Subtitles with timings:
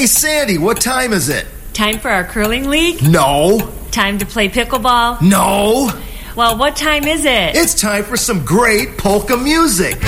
[0.00, 1.46] Hey, Sandy, what time is it?
[1.74, 3.02] Time for our curling league?
[3.02, 3.70] No.
[3.90, 5.20] Time to play pickleball?
[5.20, 5.90] No.
[6.34, 7.54] Well, what time is it?
[7.54, 9.98] It's time for some great polka music.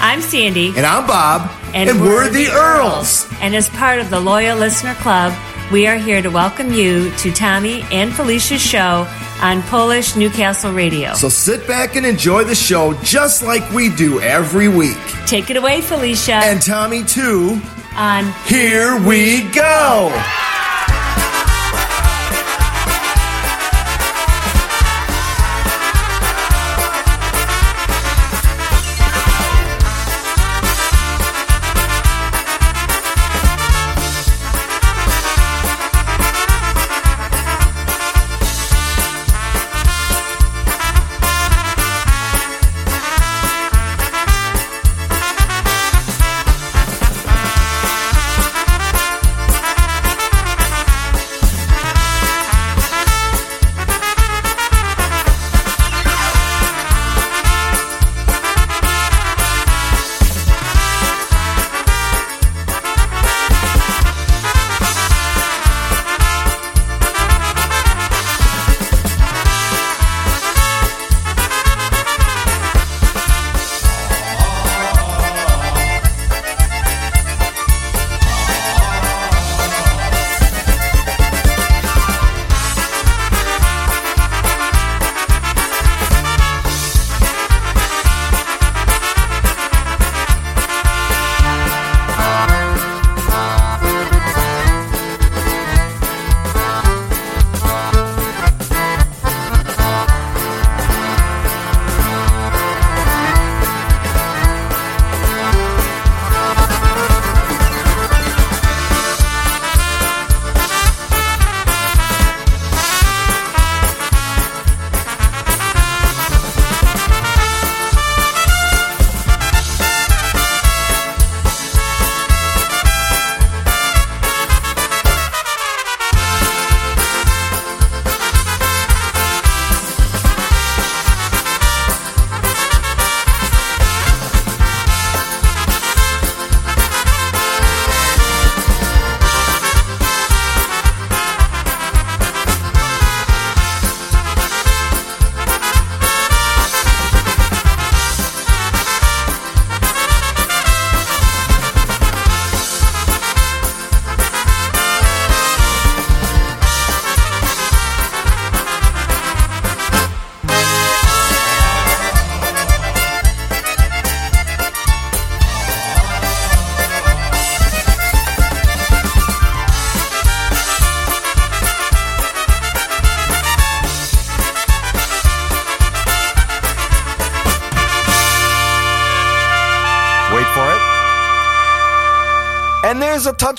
[0.00, 0.68] I'm Sandy.
[0.68, 1.50] And I'm Bob.
[1.74, 3.28] And, we're, the Earls.
[3.42, 5.34] And as part of the Loyal Listener Club,
[5.70, 9.06] we are here to welcome you to Tommy and Felicia's show
[9.42, 11.14] on Polish Newcastle Radio.
[11.14, 14.98] So sit back and enjoy the show just like we do every week.
[15.26, 16.34] Take it away, Felicia.
[16.34, 17.60] And Tommy, too.
[17.94, 20.49] on Here we go.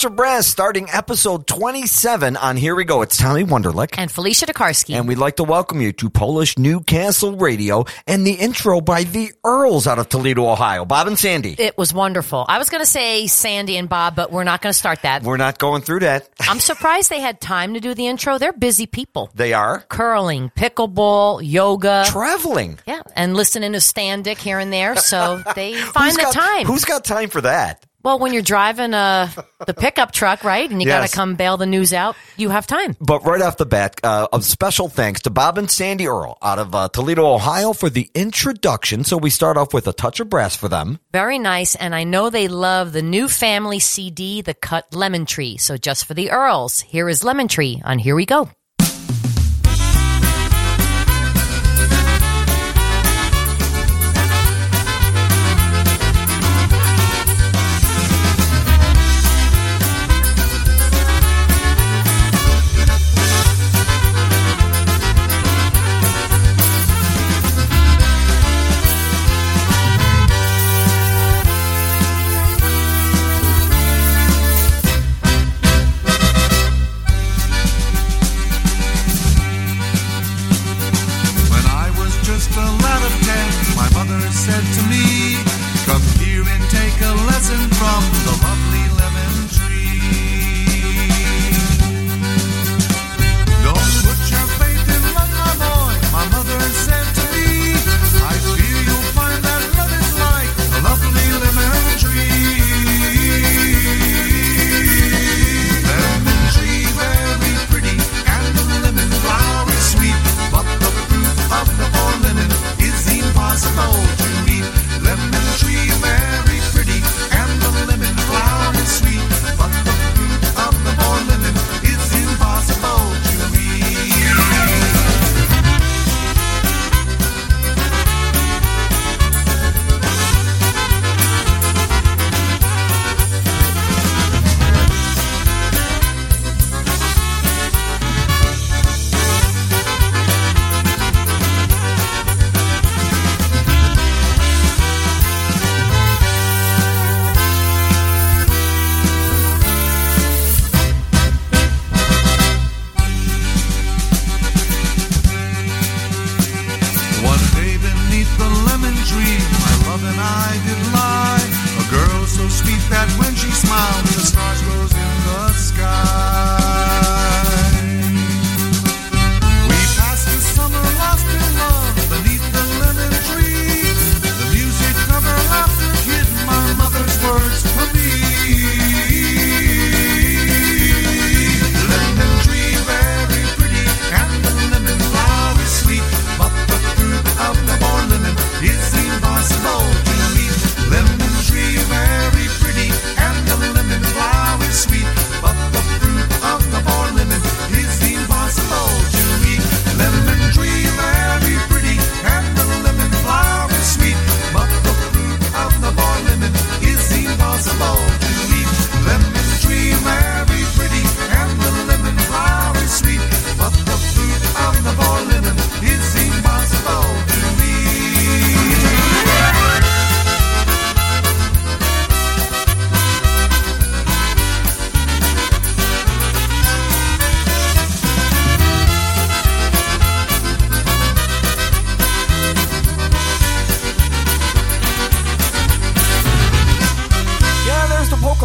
[0.04, 3.04] Of brass starting episode 27 on Here We Go.
[3.04, 3.94] It's Tommy Wanderlich.
[4.00, 4.96] and Felicia DeKarski.
[4.96, 9.32] And we'd like to welcome you to Polish Newcastle Radio and the intro by the
[9.46, 10.86] Earls out of Toledo, Ohio.
[10.86, 11.56] Bob and Sandy.
[11.60, 12.46] it was wonderful.
[12.50, 15.22] I was going to say Sandy and Bob, but we're not going to start that.
[15.22, 16.28] We're not going through that.
[16.42, 18.40] I'm surprised they had time to do the intro.
[18.40, 19.30] They're busy people.
[19.36, 22.06] They are Curling, pickleball, yoga.
[22.08, 22.80] traveling.
[22.88, 24.96] yeah, and listening to Standick here and there.
[24.96, 26.66] So they find the time.
[26.66, 27.86] Who's got time for that?
[28.04, 29.30] Well, when you're driving uh,
[29.66, 32.68] the pickup truck, right, and you got to come bail the news out, you have
[32.68, 32.96] time.
[33.00, 36.60] But right off the bat, uh, a special thanks to Bob and Sandy Earl out
[36.60, 39.04] of uh, Toledo, Ohio for the introduction.
[39.04, 41.00] So we start off with a touch of brass for them.
[41.12, 45.58] Very nice, and I know they love the new family CD, The Cut Lemon Tree.
[45.58, 48.50] So just for the Earls, here is Lemon Tree on Here We Go.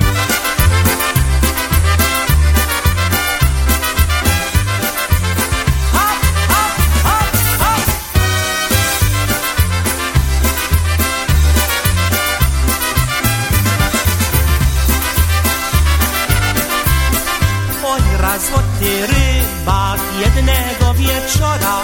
[21.30, 21.78] Wieczora.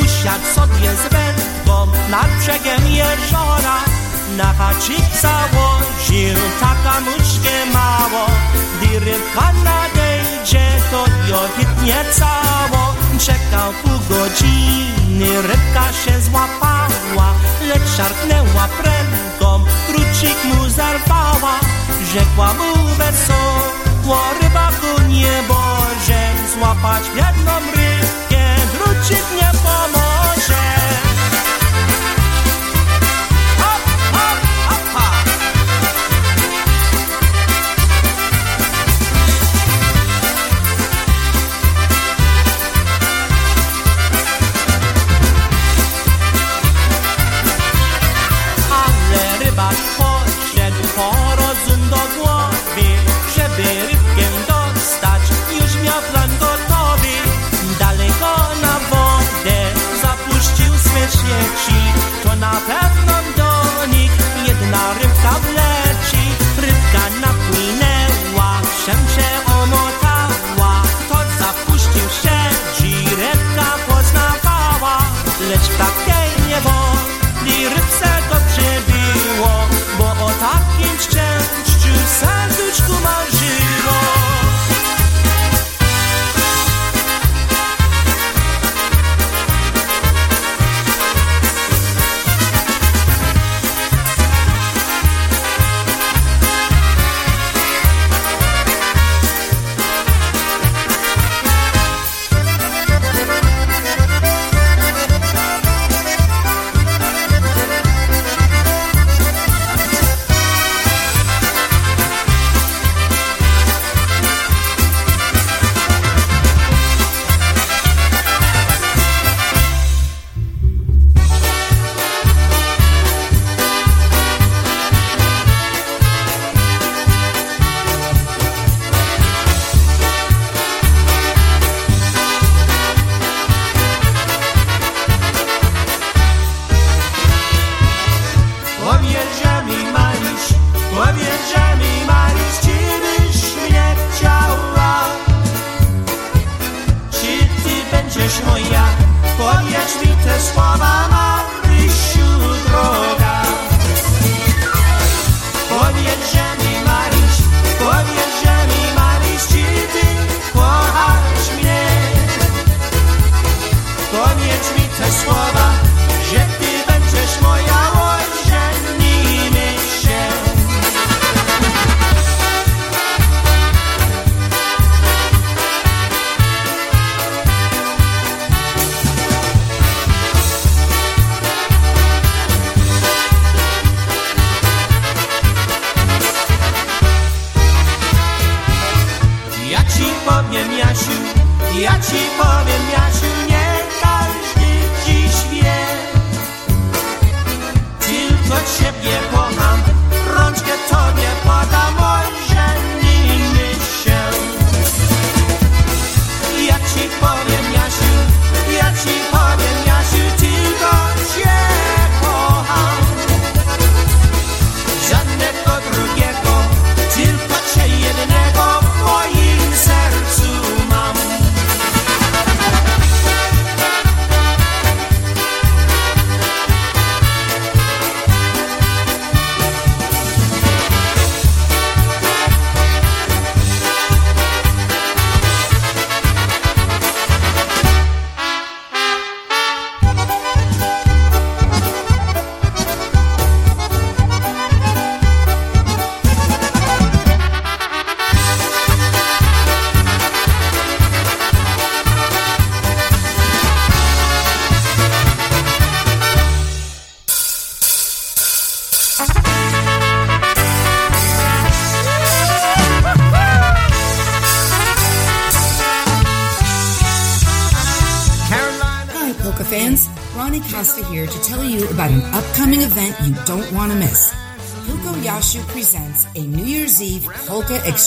[0.00, 3.76] Usiadł sobie z wędką nad brzegiem jeziora.
[4.36, 8.26] Na haczyk założył taka muszkę mało.
[8.80, 12.94] Gdy rybka nadejdzie, to ją hitnie cało.
[13.18, 17.34] Czekał pół godziny, rybka się złapała.
[17.68, 21.54] Lecz szarpnęła prędką, kruczyk mu zerwała
[22.12, 28.33] Rzekła mu wesoło, rybaku nie Boże Złapać jedną rybkę,
[29.04, 31.03] значит не поможет.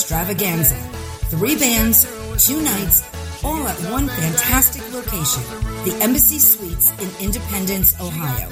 [0.08, 0.74] Extravaganza.
[1.28, 2.06] Three bands,
[2.46, 3.04] two nights,
[3.44, 5.42] all at one fantastic location,
[5.84, 8.48] the Embassy Suites in Independence, Ohio.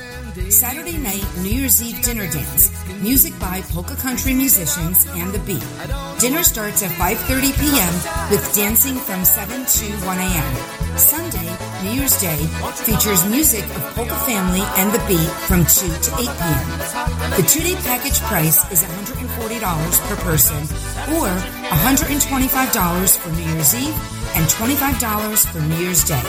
[0.51, 2.71] Saturday night, New Year's Eve dinner dance,
[3.01, 5.65] music by polka country musicians and the beat.
[6.21, 7.95] Dinner starts at 5.30 p.m.
[8.31, 10.99] with dancing from 7 to 1 a.m.
[10.99, 11.49] Sunday,
[11.83, 12.37] New Year's Day,
[12.85, 16.69] features music of Polka Family and the Beat from 2 to 8 p.m.
[17.41, 21.31] The two-day package price is $140 per person or
[21.71, 23.95] $125 for New Year's Eve
[24.35, 26.23] and $25 for New Year's Day.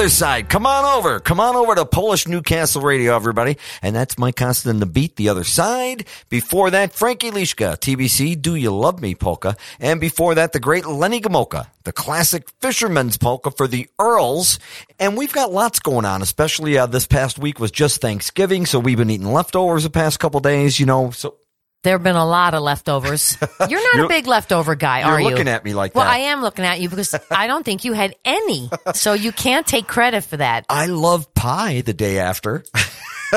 [0.03, 0.49] Other side.
[0.49, 1.21] Come on over.
[1.21, 3.57] Come on over to Polish Newcastle Radio, everybody.
[3.81, 6.05] And that's Mike Constant the beat, the other side.
[6.27, 9.55] Before that, Frankie Lishka, TBC, Do You Love Me polka.
[9.79, 14.59] And before that, the great Lenny Gomulka, the classic fisherman's polka for the Earls.
[14.99, 18.65] And we've got lots going on, especially uh, this past week was just Thanksgiving.
[18.65, 21.11] So we've been eating leftovers the past couple days, you know.
[21.11, 21.37] So
[21.83, 23.37] There have been a lot of leftovers.
[23.69, 25.35] You're not You're- a big leftover guy, are you're you?
[25.35, 26.13] looking at me like well, that.
[26.13, 28.69] I am looking at you because I don't think you had any.
[28.93, 30.65] So you can't take credit for that.
[30.69, 32.63] I love pie the day after.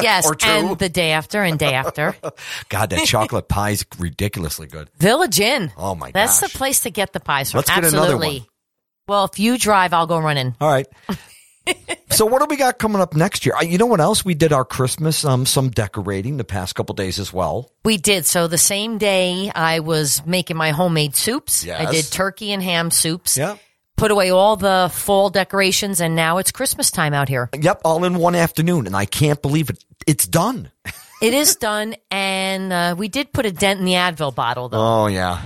[0.03, 2.15] Yes, and the day after and day after.
[2.69, 4.91] God, that chocolate pie is ridiculously good.
[4.99, 5.73] Village Inn.
[5.77, 6.13] Oh, my god.
[6.13, 6.53] That's gosh.
[6.53, 7.61] the place to get the pies from.
[7.61, 8.47] Let's get another Absolutely.
[9.09, 10.55] Well, if you drive, I'll go running.
[10.61, 10.87] All right.
[12.11, 13.55] So what do we got coming up next year?
[13.63, 14.25] You know what else?
[14.25, 17.71] We did our Christmas, um, some decorating the past couple days as well.
[17.85, 18.27] We did.
[18.27, 21.65] So the same day I was making my homemade soups.
[21.65, 21.81] Yes.
[21.87, 23.37] I did turkey and ham soups.
[23.37, 23.57] Yeah.
[23.97, 27.49] Put away all the fall decorations and now it's Christmas time out here.
[27.59, 29.83] Yep, all in one afternoon, and I can't believe it.
[30.07, 30.71] It's done.
[31.23, 35.05] It is done and uh, we did put a dent in the Advil bottle though.
[35.05, 35.41] Oh yeah,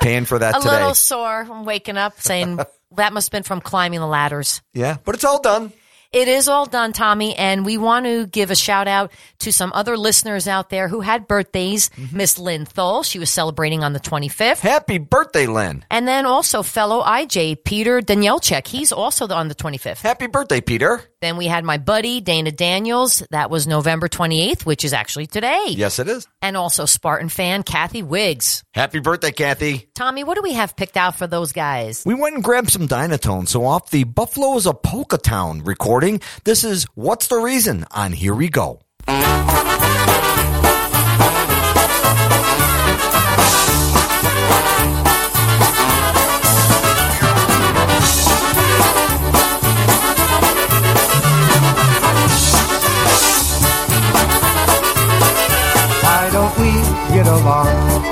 [0.00, 0.72] paying for that a today.
[0.72, 1.46] little sore.
[1.48, 2.58] I'm waking up saying
[2.96, 4.62] that must have been from climbing the ladders.
[4.74, 5.72] Yeah, but it's all done.
[6.12, 9.72] It is all done, Tommy, and we want to give a shout out to some
[9.74, 11.88] other listeners out there who had birthdays.
[11.88, 12.16] Mm-hmm.
[12.18, 14.60] Miss Lynn Thole, she was celebrating on the 25th.
[14.60, 15.86] Happy birthday, Lynn.
[15.90, 18.66] And then also fellow IJ, Peter Danielchek.
[18.66, 20.02] He's also on the 25th.
[20.02, 21.02] Happy birthday, Peter.
[21.22, 23.22] Then we had my buddy, Dana Daniels.
[23.30, 25.66] That was November 28th, which is actually today.
[25.68, 26.26] Yes, it is.
[26.42, 28.64] And also Spartan fan, Kathy Wiggs.
[28.74, 29.88] Happy birthday, Kathy.
[29.94, 32.02] Tommy, what do we have picked out for those guys?
[32.04, 33.46] We went and grabbed some Dynatone.
[33.46, 38.12] So off the Buffalo is a Polka Town recording, this is What's the Reason on
[38.12, 38.80] Here We Go.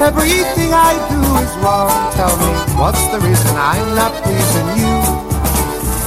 [0.00, 1.92] Everything I do is wrong.
[2.16, 4.96] Tell me, what's the reason I'm not pleasing you?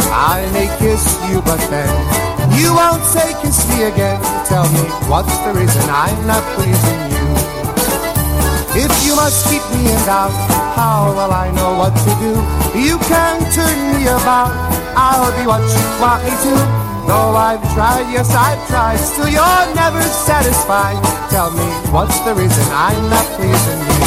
[0.10, 1.93] I may kiss you, but then
[2.58, 4.17] you won't say kiss me again.
[4.49, 7.27] Tell me, what's the reason I'm not pleasing you?
[8.82, 10.34] If you must keep me in doubt,
[10.73, 12.34] how will I know what to do?
[12.73, 14.49] You can turn me about,
[14.97, 16.92] I'll be what you want me to.
[17.06, 21.04] Though I've tried, yes I've tried, still you're never satisfied.
[21.30, 24.04] Tell me, what's the reason I'm not pleasing you?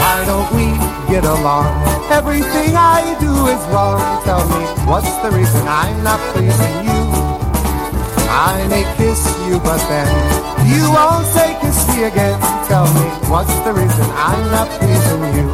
[0.00, 1.91] Why don't we get along?
[2.12, 3.96] Everything I do is wrong.
[4.24, 7.00] Tell me, what's the reason I'm not pleasing you?
[8.28, 10.12] I may kiss you, but then
[10.68, 12.38] you won't say kiss me again.
[12.68, 15.48] Tell me, what's the reason I'm not pleasing you?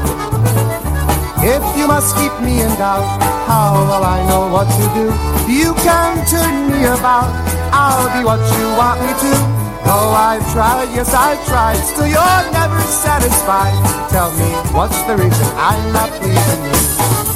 [1.46, 3.06] If you must keep me in doubt,
[3.46, 5.06] how will I know what to do?
[5.46, 7.30] You can turn me about,
[7.70, 9.67] I'll be what you want me to.
[9.84, 13.76] Though I've tried, yes I've tried, still you're never satisfied.
[14.10, 17.27] Tell me, what's the reason I'm not pleasing you?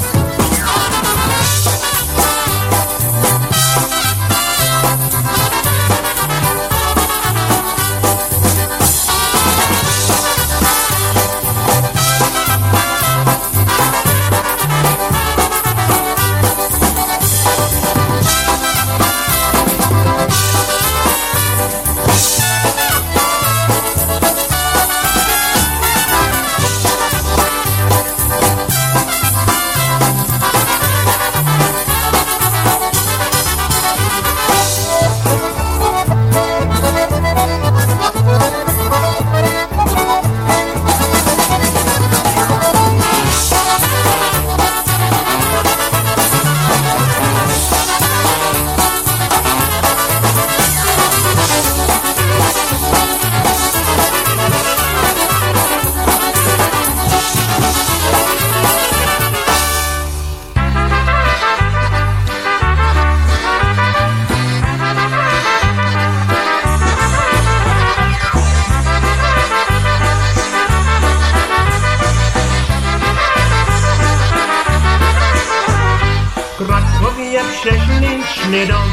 [78.52, 78.88] Prześliczny dom,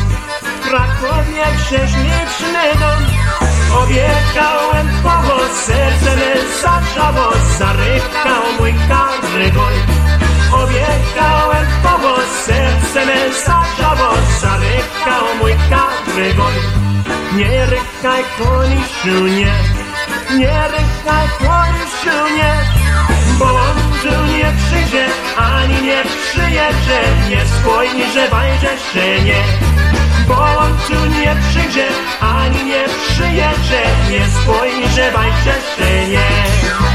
[0.64, 3.00] Krakowie prześliczny dom.
[3.84, 9.74] Obiecałem twoje serce nie zatrzało, zarykał mój każdy gol.
[10.52, 16.54] Obiegałem po serce me zaczęło Zarykał mój karygol
[17.36, 19.54] Nie rykaj koniszu, nie
[20.38, 22.54] Nie rykaj koniszu, nie
[23.40, 25.06] Bo on tu nie przyjdzie,
[25.38, 27.02] ani nie przyjedzie.
[27.30, 29.44] Nie spojni, że bajdzie się nie.
[30.28, 31.88] Bo on tu nie przyjdzie,
[32.22, 33.84] ani nie przyjedzie.
[34.10, 36.89] Nie spojni, że bajdzie się nie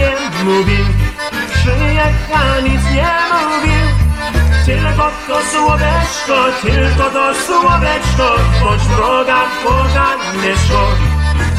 [0.00, 0.84] nie mówił
[1.54, 3.86] Przyjechał, nic nie mówił
[4.66, 8.28] Tylko to słoweczko, tylko to słoweczko
[8.60, 10.82] Choć droga pogadnieszko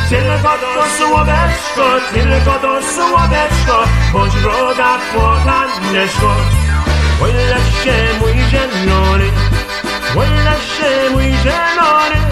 [0.09, 6.35] Tylko to słoweczko, tylko to słoweczko Choć droga pogadnieszko
[7.19, 9.25] Wolę się mój zielony
[10.13, 12.30] Wolę się mój zielony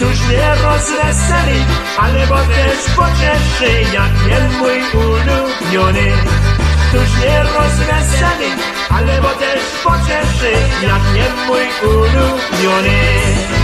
[0.00, 1.64] Któż mnie rozweseli,
[1.98, 6.12] albo też pocieszy, jak nie mój ulubiony.
[6.88, 8.50] Któż mnie rozweseli,
[8.88, 13.59] albo też pocieszy, jak nie mój ulubiony.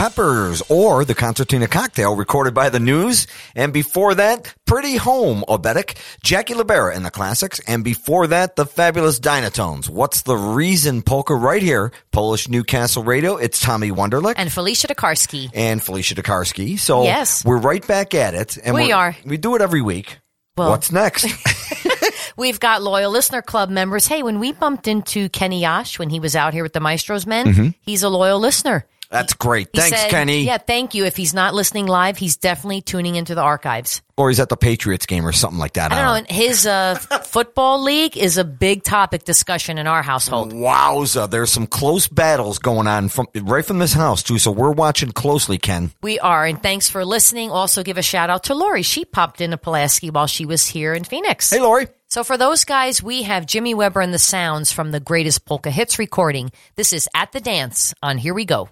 [0.00, 3.26] Peppers, or the Concertina Cocktail recorded by the News.
[3.54, 7.60] And before that, Pretty Home, Obetic, Jackie Libera and the Classics.
[7.66, 9.90] And before that, the fabulous Dynatones.
[9.90, 11.92] What's the reason polka right here?
[12.12, 13.36] Polish Newcastle Radio.
[13.36, 15.50] It's Tommy Wanderlich And Felicia DeKarski.
[15.52, 16.78] and Felicia DeKarski.
[16.78, 17.44] So Yes.
[17.44, 18.56] we're right back at it.
[18.64, 19.14] And We are.
[19.26, 20.16] We do it every week.
[20.56, 21.26] Well- What's next?
[22.38, 24.06] We've got loyal listener club members.
[24.06, 27.26] Hey, when we bumped into Kenny Yash when he was out here with the Maestros
[27.26, 27.68] men, Mm-hmm.
[27.82, 28.86] he's a loyal listener.
[29.10, 29.68] That's great.
[29.72, 30.44] He Thanks, said- Kenny.
[30.44, 31.04] Yeah, thank you.
[31.04, 34.02] If he's not listening live, he's definitely tuning into the archives.
[34.16, 35.92] Or he's at the Patriots game or something like that.
[35.92, 36.14] I don't know.
[36.14, 36.94] and His uh,
[37.24, 40.52] football league is a big topic discussion in our household.
[40.52, 44.38] Wowza, there's some close battles going on from right from this house too.
[44.38, 45.90] So we're watching closely, Ken.
[46.02, 47.50] We are, and thanks for listening.
[47.50, 48.82] Also, give a shout out to Lori.
[48.82, 51.50] She popped into Pulaski while she was here in Phoenix.
[51.50, 51.88] Hey, Lori.
[52.10, 55.70] So for those guys, we have Jimmy Weber and the Sounds from the Greatest Polka
[55.70, 56.50] Hits recording.
[56.74, 58.68] This is At the Dance on Here We Go.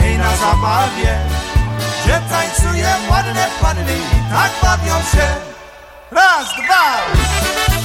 [0.00, 1.18] Hej na zabawie
[2.30, 5.26] tańcują ładne panny i tak bawią się
[6.10, 7.83] Raz, dwa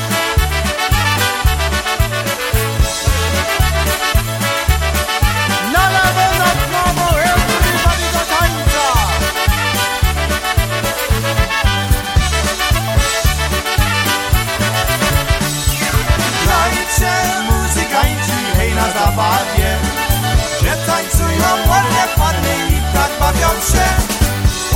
[23.58, 23.86] się.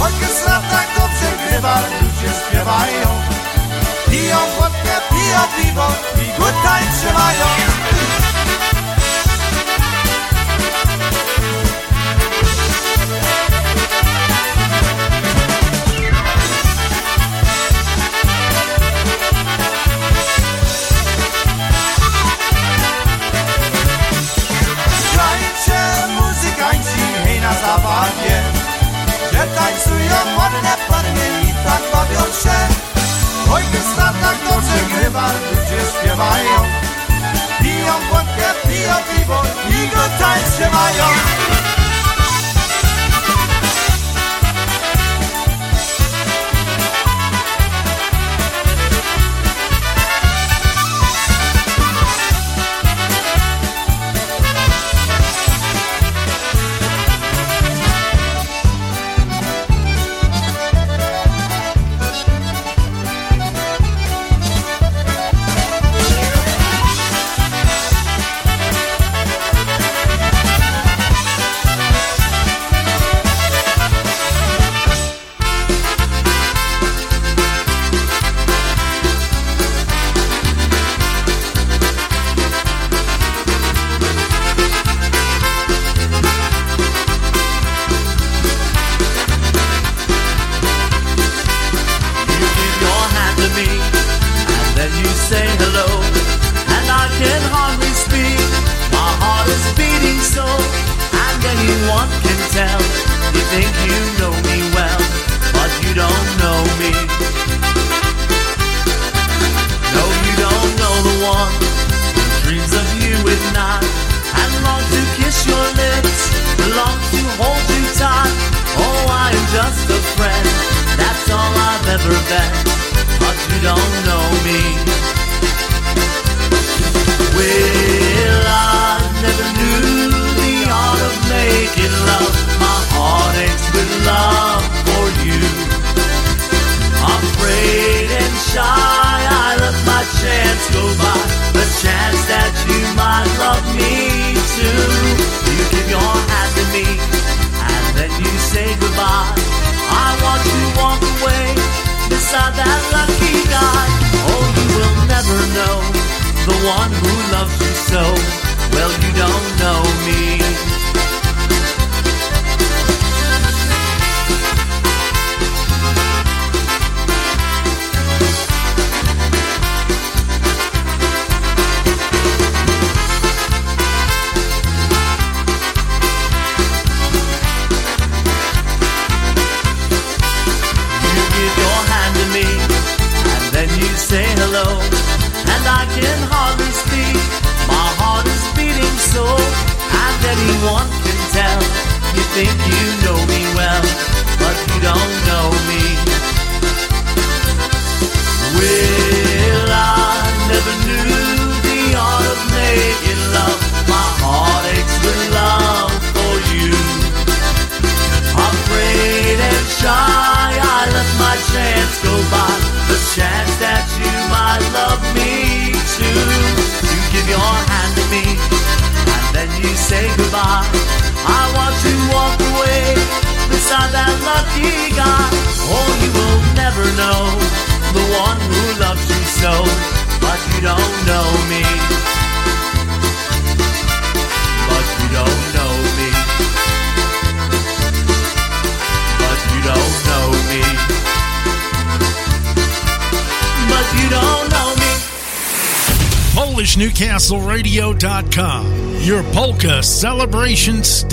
[0.02, 3.08] Orkiestra tak dobrze grywa, ludzie śpiewają.
[4.10, 5.88] Piją wodkę, piją piwo
[6.24, 7.46] i good time trzymają
[40.98, 41.33] tańce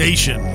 [0.00, 0.49] station.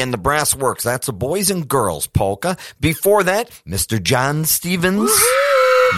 [0.00, 0.84] And the Brass Works.
[0.84, 2.56] That's a boys and girls polka.
[2.80, 4.02] Before that, Mr.
[4.02, 5.10] John Stevens.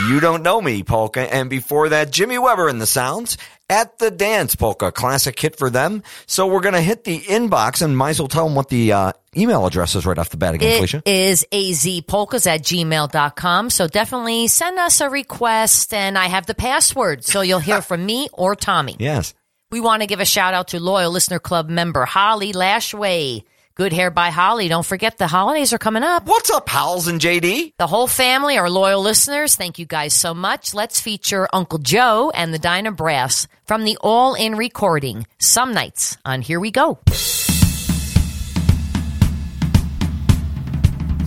[0.08, 1.32] You don't know me polka.
[1.32, 3.38] And before that, Jimmy Weber and the Sounds
[3.70, 4.92] at the Dance polka.
[4.92, 6.02] Classic hit for them.
[6.26, 8.92] So we're going to hit the inbox and might as well tell them what the
[8.92, 11.02] uh, email address is right off the bat again, It Felicia.
[11.06, 13.70] is azpolkas at gmail.com.
[13.70, 17.24] So definitely send us a request and I have the password.
[17.24, 18.96] So you'll hear from me or Tommy.
[19.06, 19.34] Yes.
[19.70, 23.42] We want to give a shout out to loyal listener club member Holly Lashway.
[23.76, 24.68] Good hair by Holly.
[24.68, 26.24] Don't forget the holidays are coming up.
[26.24, 27.74] What's up, Howls and JD?
[27.76, 29.54] The whole family are loyal listeners.
[29.54, 30.72] Thank you guys so much.
[30.72, 36.16] Let's feature Uncle Joe and the Dyna Brass from the All In recording, Some Nights
[36.24, 37.00] on Here We Go.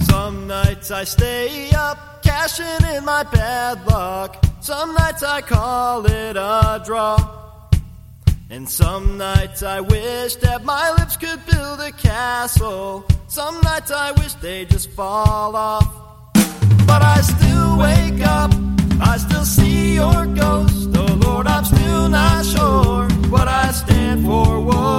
[0.10, 4.44] Some nights I stay up, cashing in my bad luck.
[4.60, 7.39] Some nights I call it a draw.
[8.52, 13.06] And some nights I wish that my lips could build a castle.
[13.28, 15.88] Some nights I wish they just fall off.
[16.88, 18.52] But I still wake up,
[19.00, 20.90] I still see your ghost.
[20.96, 24.60] Oh Lord, I'm still not sure what I stand for.
[24.60, 24.99] Whoa,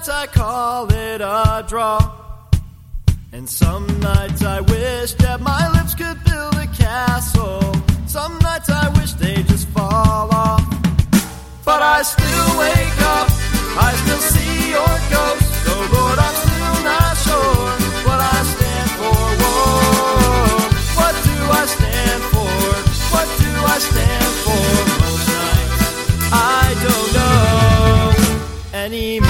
[0.00, 2.00] nights I call it a draw.
[3.32, 7.74] And some nights I wish that my lips could build a castle.
[8.06, 10.64] Some nights I wish they just fall off.
[11.66, 13.28] But I still wake up,
[13.76, 15.48] I still see your ghost.
[15.66, 17.66] Though, so Lord, I'm still not sure
[18.06, 19.20] what I stand for.
[19.40, 20.64] Whoa,
[20.98, 22.52] what do I stand for?
[23.12, 24.64] What do I stand for?
[25.02, 25.82] Most nights
[26.32, 29.29] I don't know anymore.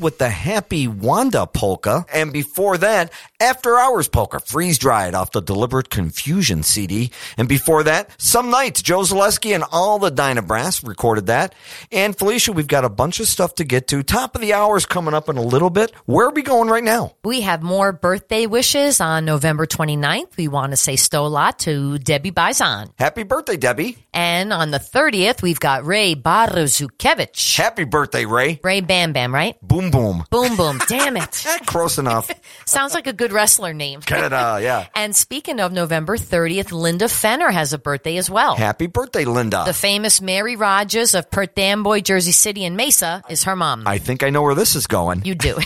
[0.00, 2.04] With the Happy Wanda polka.
[2.12, 7.12] And before that, After Hours polka, freeze dried off the Deliberate Confusion CD.
[7.36, 11.54] And before that, Some Nights, Joe Zaleski and all the Dynabrass recorded that.
[11.92, 14.02] And Felicia, we've got a bunch of stuff to get to.
[14.02, 15.92] Top of the hour's coming up in a little bit.
[16.06, 17.14] Where are we going right now?
[17.24, 20.36] We have more birthday wishes on November 29th.
[20.36, 22.90] We want to say Stola to Debbie Bizon.
[22.98, 23.98] Happy birthday, Debbie.
[24.16, 27.54] And on the 30th, we've got Ray Barozukevich.
[27.54, 28.58] Happy birthday, Ray.
[28.64, 29.56] Ray Bam Bam, right?
[29.60, 30.24] Boom Boom.
[30.30, 30.80] Boom Boom.
[30.88, 31.44] Damn it.
[31.66, 32.30] Close enough.
[32.64, 34.00] Sounds like a good wrestler name.
[34.00, 34.86] Canada, yeah.
[34.94, 38.56] And speaking of November 30th, Linda Fenner has a birthday as well.
[38.56, 39.64] Happy birthday, Linda.
[39.66, 43.82] The famous Mary Rogers of Perth Amboy, Jersey City, and Mesa is her mom.
[43.86, 45.26] I think I know where this is going.
[45.26, 45.58] You do.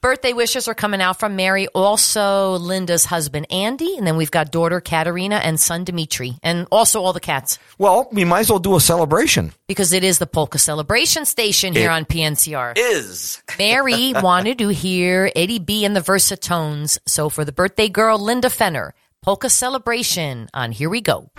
[0.00, 4.50] Birthday wishes are coming out from Mary, also Linda's husband Andy, and then we've got
[4.50, 7.58] daughter Katerina and son Dimitri, and also all the cats.
[7.78, 9.52] Well, we might as well do a celebration.
[9.68, 12.72] Because it is the polka celebration station here It on PNCR.
[12.76, 13.42] Is.
[13.58, 18.48] Mary wanted to hear Eddie B and the Versatones, so for the birthday girl Linda
[18.48, 21.30] Fenner, polka celebration on Here We Go.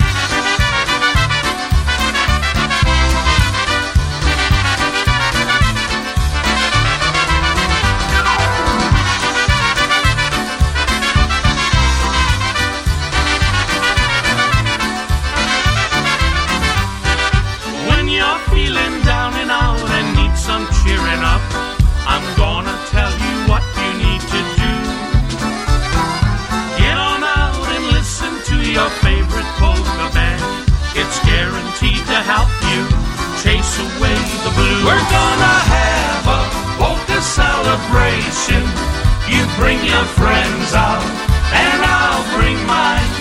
[39.57, 41.03] Bring your friends out,
[41.51, 43.11] and I'll bring mine.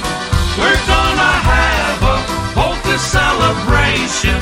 [0.60, 2.18] We're gonna have a
[2.54, 4.38] polka celebration.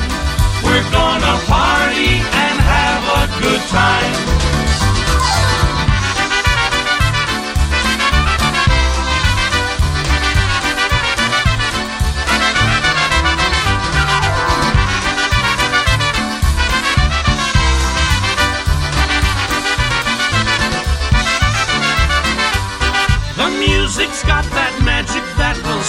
[0.63, 4.34] We're gonna party and have a good time.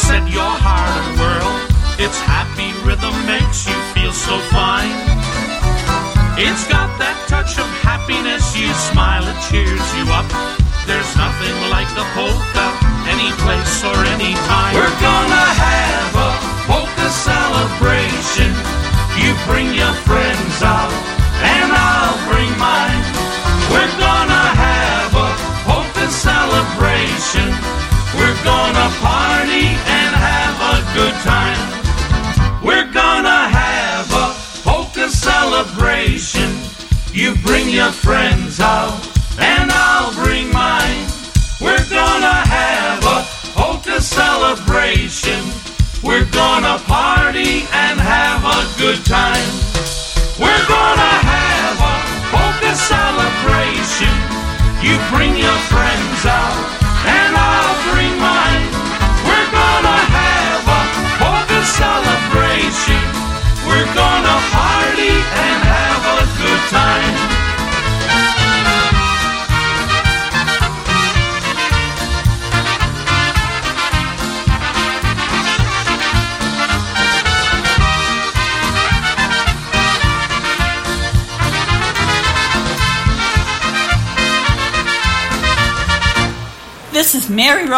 [0.06, 1.54] Set your heart a whirl.
[1.98, 4.94] Its happy rhythm makes you feel so fine.
[6.38, 8.54] It's got that touch of happiness.
[8.54, 10.28] You smile, it cheers you up.
[10.86, 12.66] There's nothing like the polka,
[13.10, 14.78] any place or any time.
[14.78, 16.30] We're gonna have a
[16.70, 18.54] polka celebration.
[19.18, 20.94] You bring your friends out,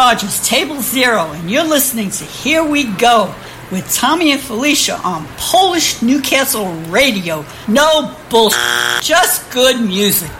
[0.09, 3.34] Rogers, Table Zero, and you're listening to Here We Go
[3.70, 7.44] with Tommy and Felicia on Polish Newcastle Radio.
[7.68, 8.59] No bullshit,
[9.02, 10.30] just good music.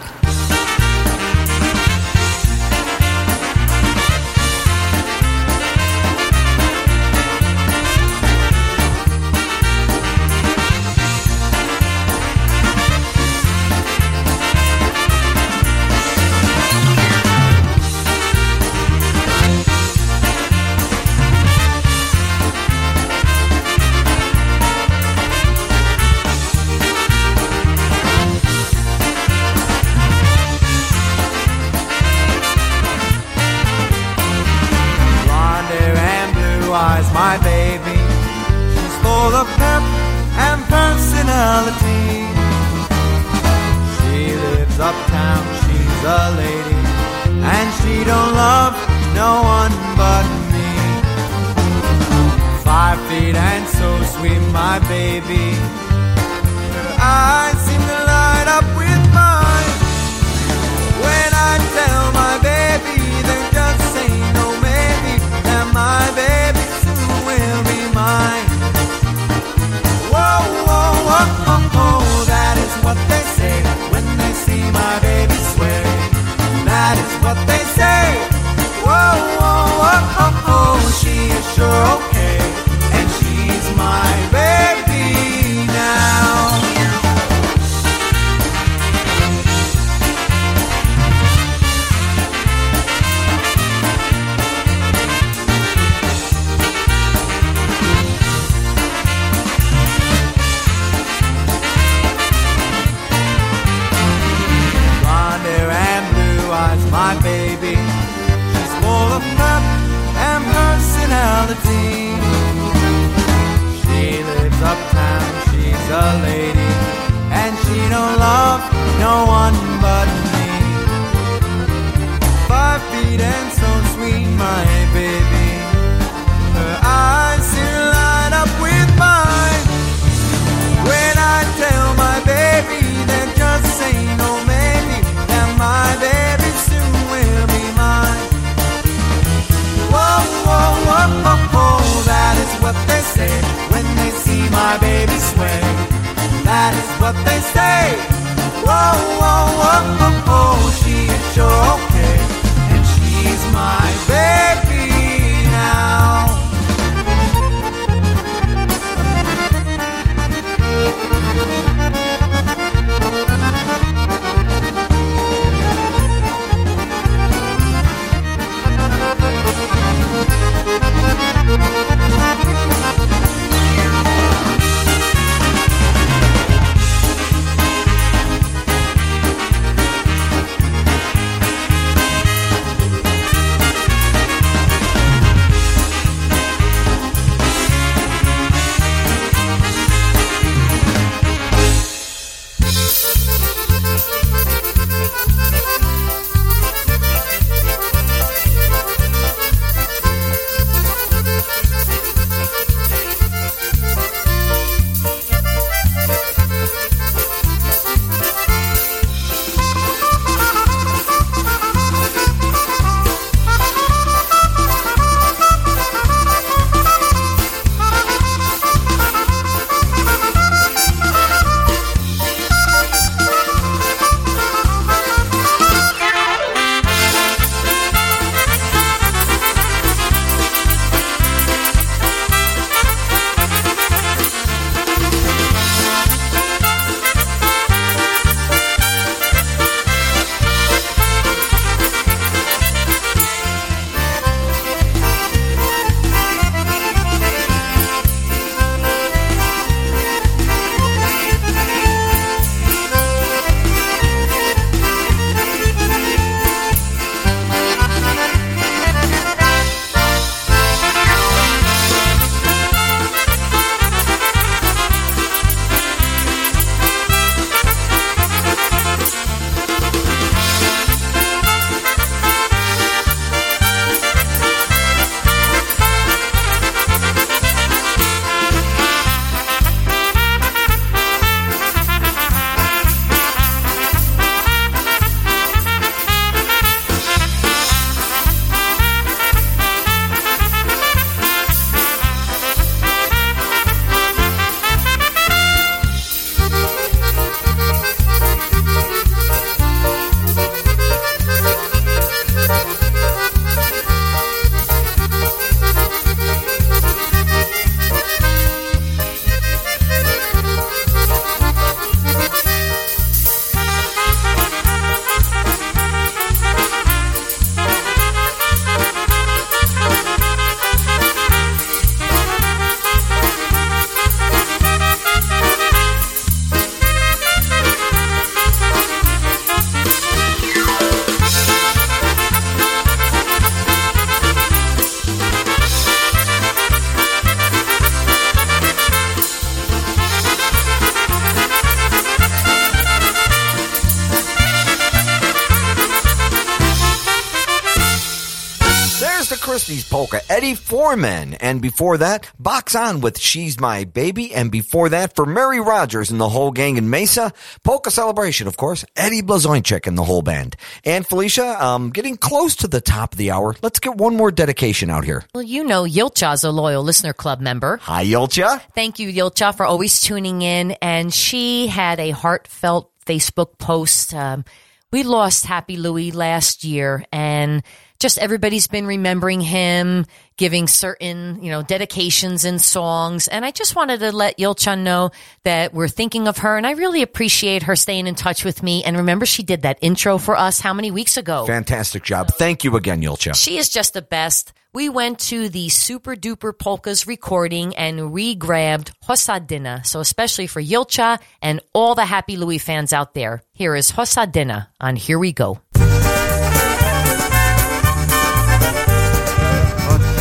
[350.39, 351.33] Eddie Forman.
[351.33, 354.33] And before that, Box On with She's My Baby.
[354.33, 357.33] And before that, for Mary Rogers and the whole gang in Mesa,
[357.65, 360.55] Polka Celebration, of course, Eddie Blazonczyk and the whole band.
[360.85, 363.53] And Felicia, um, getting close to the top of the hour.
[363.61, 365.25] Let's get one more dedication out here.
[365.35, 367.75] Well, you know Yilcha's a loyal listener club member.
[367.81, 368.61] Hi, Yilcha.
[368.73, 370.71] Thank you, Yilcha, for always tuning in.
[370.81, 374.13] And she had a heartfelt Facebook post.
[374.13, 374.45] Um,
[374.89, 377.61] we lost Happy Louie last year, and
[377.99, 380.05] just everybody's been remembering him,
[380.37, 383.27] giving certain, you know, dedications and songs.
[383.27, 385.11] And I just wanted to let Yilcha know
[385.43, 388.83] that we're thinking of her, and I really appreciate her staying in touch with me.
[388.83, 391.45] And remember, she did that intro for us how many weeks ago?
[391.45, 392.29] Fantastic job.
[392.29, 393.35] Thank you again, Yilcha.
[393.35, 394.53] She is just the best.
[394.71, 399.83] We went to the Super Duper Polkas recording and re-grabbed Hosadina.
[399.83, 404.67] So especially for Yilcha and all the Happy Louie fans out there, here is Hosadina
[404.79, 405.59] on Here We Go.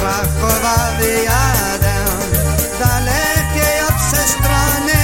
[0.08, 1.94] Krakowa wyjadę
[2.80, 5.00] Dalekie od przestrany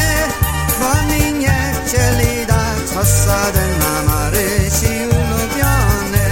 [0.80, 6.28] Bo mi nie chcieli dać osady na Marysi ulubione,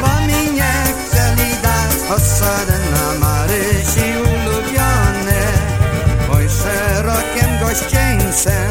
[0.00, 5.42] Bo mi nie chcieli dać osady na Marysi ulubiony
[6.32, 8.61] Oj szerokiem gościńcem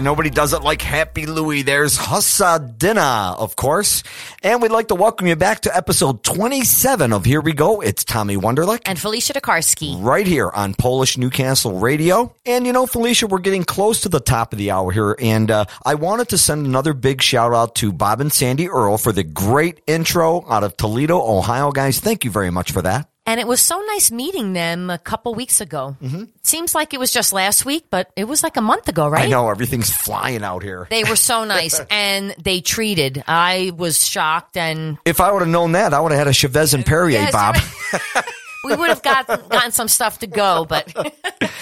[0.00, 1.60] Yeah, nobody does it like Happy Louie.
[1.60, 4.02] There's Hasadina, of course.
[4.42, 7.82] And we'd like to welcome you back to episode 27 of Here We Go.
[7.82, 8.80] It's Tommy Wanderlich.
[8.86, 10.02] And Felicia DeKarski.
[10.02, 12.34] Right here on Polish Newcastle Radio.
[12.46, 15.16] And you know, Felicia, we're getting close to the top of the hour here.
[15.20, 18.96] And uh, I wanted to send another big shout out to Bob and Sandy Earl
[18.96, 22.00] for the great intro out of Toledo, Ohio, guys.
[22.00, 23.06] Thank you very much for that.
[23.30, 25.96] And it was so nice meeting them a couple weeks ago.
[26.02, 26.24] Mm-hmm.
[26.42, 29.26] Seems like it was just last week, but it was like a month ago, right?
[29.26, 30.88] I know everything's flying out here.
[30.90, 33.22] They were so nice and they treated.
[33.28, 36.32] I was shocked and If I would have known that, I would have had a
[36.32, 37.54] Chavez and Perrier, Yes, Bob.
[38.64, 40.64] we would have gotten, gotten some stuff to go.
[40.68, 40.94] But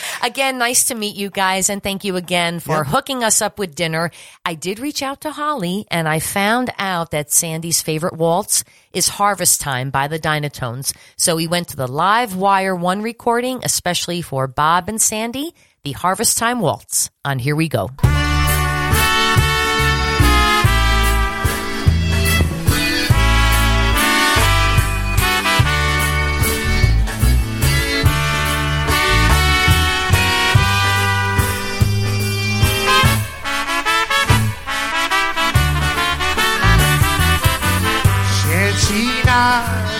[0.22, 1.70] again, nice to meet you guys.
[1.70, 4.10] And thank you again for hooking us up with dinner.
[4.44, 9.08] I did reach out to Holly and I found out that Sandy's favorite waltz is
[9.08, 10.94] Harvest Time by the Dynatones.
[11.16, 15.92] So we went to the Live Wire One recording, especially for Bob and Sandy, the
[15.92, 17.10] Harvest Time Waltz.
[17.24, 17.90] On Here We Go.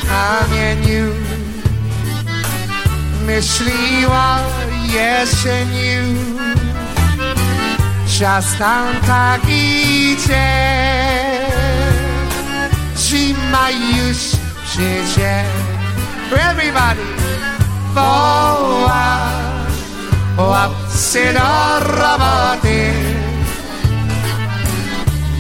[0.09, 1.13] Kamieniu
[3.27, 4.39] Myśliła
[4.83, 6.05] jesieniu
[8.19, 10.49] Czas tam tak idzie
[12.97, 14.17] Zima już
[14.65, 15.45] przyjdzie
[16.33, 17.03] Everybody
[17.95, 19.19] woła
[20.39, 22.98] Łapcy do roboty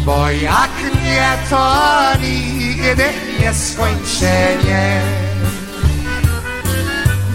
[0.09, 0.71] Bo jak
[1.05, 1.73] nie to
[2.21, 3.05] nigdy
[3.41, 5.01] nie skończenie.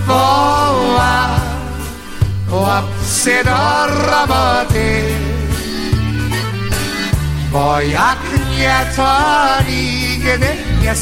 [0.07, 1.29] Woła
[2.49, 5.03] chłopcy do roboty.
[7.51, 8.19] Bo jak
[8.57, 9.17] nie to
[9.67, 10.47] nigdy
[10.81, 10.95] nie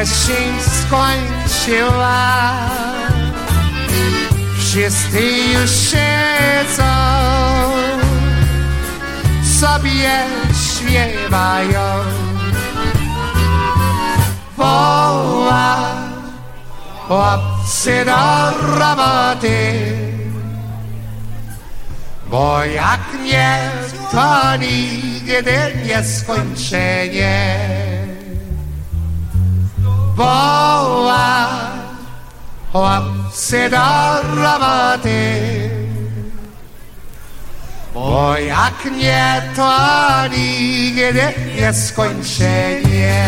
[0.00, 2.52] jesień skończyła.
[4.58, 5.20] Wszyscy
[5.52, 6.92] już siedzą.
[9.60, 10.24] Sobie
[10.68, 12.04] śpiewają.
[14.56, 15.76] Woła
[17.08, 19.72] chłopcy do roboty.
[22.30, 23.70] Bo jak nie,
[24.12, 27.95] to nigdy nie skończenie
[32.72, 35.70] Chłopcy do roboty
[37.94, 39.72] Bo jak nie, to
[40.28, 43.24] nigdy nie skończenie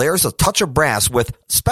[0.00, 1.30] there's a touch of brass with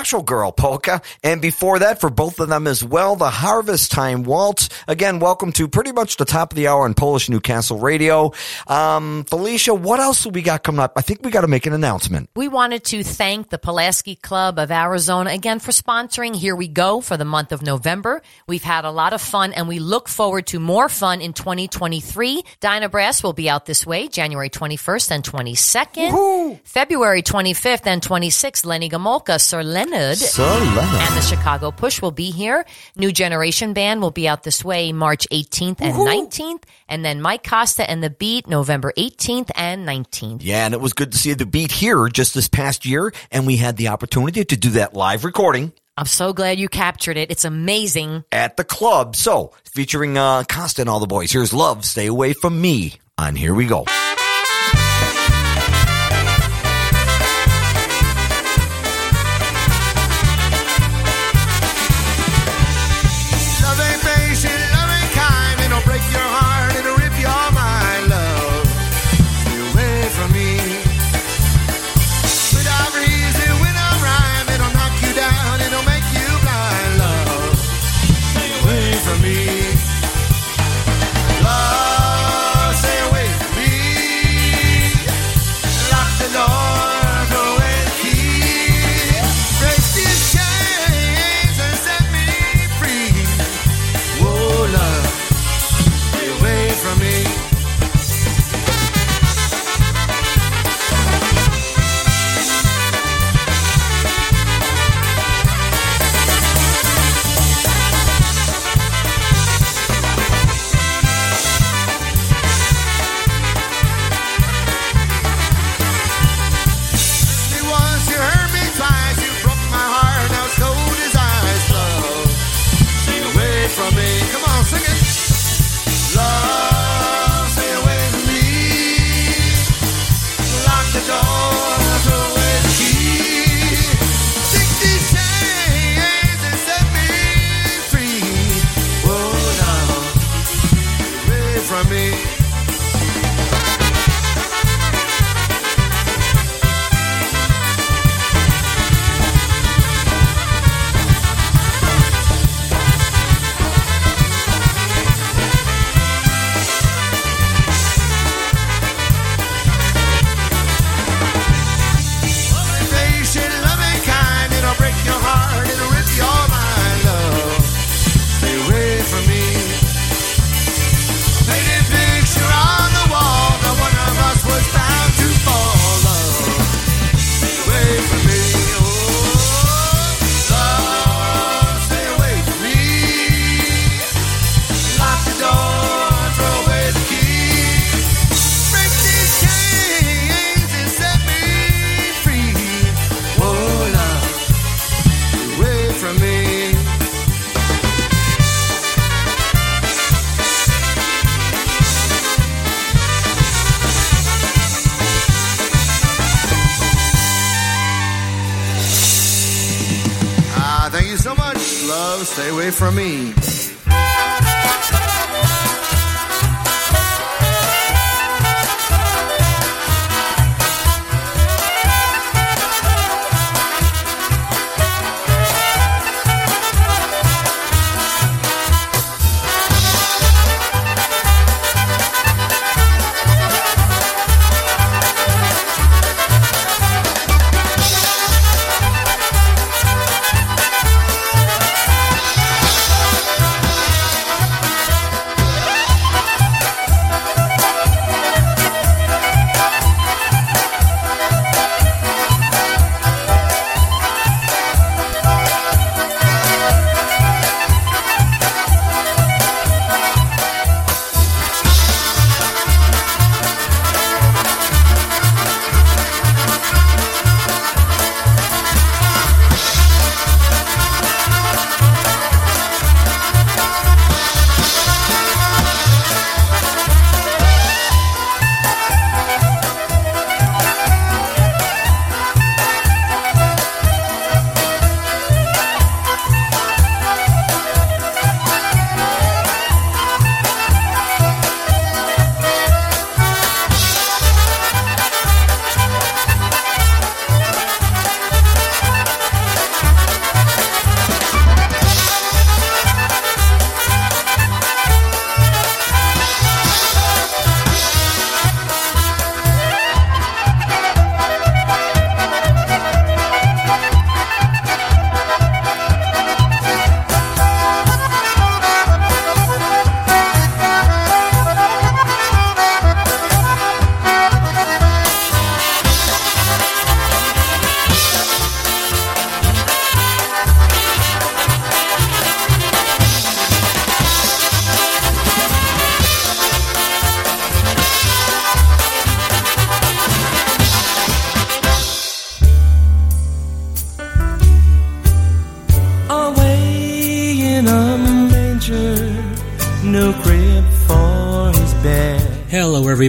[0.09, 1.03] Girl polka.
[1.23, 4.71] And before that, for both of them as well, the Harvest Time Waltz.
[4.89, 8.33] Again, welcome to pretty much the top of the hour on Polish Newcastle Radio.
[8.67, 10.95] Um, Felicia, what else do we got coming up?
[10.97, 12.31] I think we got to make an announcement.
[12.35, 17.01] We wanted to thank the Pulaski Club of Arizona again for sponsoring Here We Go
[17.01, 18.23] for the month of November.
[18.47, 22.43] We've had a lot of fun and we look forward to more fun in 2023.
[22.61, 26.13] Dinah Brass will be out this way January 21st and 22nd.
[26.13, 26.61] Woo-hoo!
[26.65, 30.19] February 25th and 26th, Lenny Gomulka, Sir Lenny Leonard.
[30.19, 31.01] Sir Leonard.
[31.01, 32.65] And the Chicago Push will be here.
[32.97, 36.27] New Generation Band will be out this way March 18th and Woo-hoo.
[36.27, 36.63] 19th.
[36.89, 40.39] And then Mike Costa and The Beat November 18th and 19th.
[40.43, 43.13] Yeah, and it was good to see The Beat here just this past year.
[43.33, 45.73] And we had the opportunity to do that live recording.
[45.97, 47.33] I'm so glad you captured it.
[47.33, 48.25] It's amazing.
[48.31, 49.17] At the club.
[49.17, 53.37] So, featuring uh, Costa and all the boys, here's Love, Stay Away From Me And
[53.37, 53.85] Here We Go.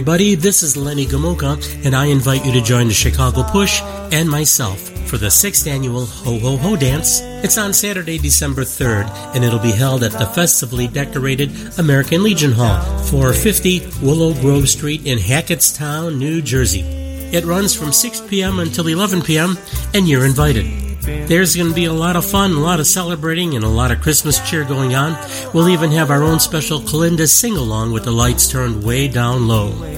[0.00, 0.34] Everybody.
[0.34, 4.80] This is Lenny Gomulka, and I invite you to join the Chicago Push and myself
[5.06, 7.20] for the sixth annual Ho Ho Ho Dance.
[7.44, 12.52] It's on Saturday, December 3rd, and it'll be held at the festively decorated American Legion
[12.52, 16.80] Hall, 450 Willow Grove Street in Hackettstown, New Jersey.
[16.80, 18.58] It runs from 6 p.m.
[18.58, 19.58] until 11 p.m.,
[19.92, 20.64] and you're invited.
[21.02, 23.90] There's going to be a lot of fun, a lot of celebrating, and a lot
[23.90, 25.16] of Christmas cheer going on.
[25.52, 29.48] We'll even have our own special Kalinda sing along with the lights turned way down
[29.48, 29.89] low.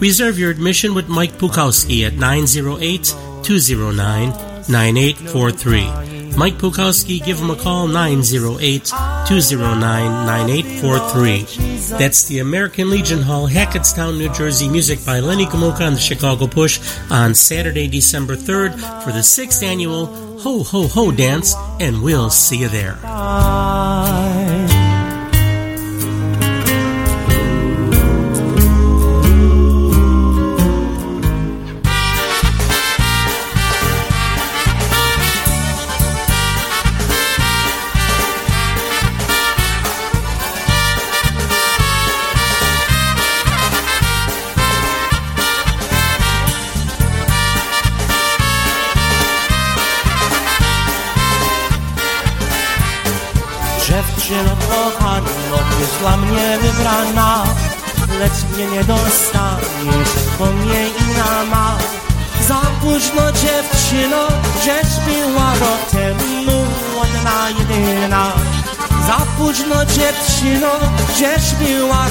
[0.00, 3.04] Reserve your admission with Mike Pukowski at 908
[3.44, 4.30] 209
[4.66, 6.36] 9843.
[6.36, 9.80] Mike Pukowski, give him a call 908 209
[10.26, 11.98] 9843.
[11.98, 14.70] That's the American Legion Hall, Hackettstown, New Jersey.
[14.70, 19.62] Music by Lenny Gomulka on the Chicago Push on Saturday, December 3rd for the sixth
[19.62, 20.06] annual
[20.38, 22.98] Ho Ho Ho Dance, and we'll see you there.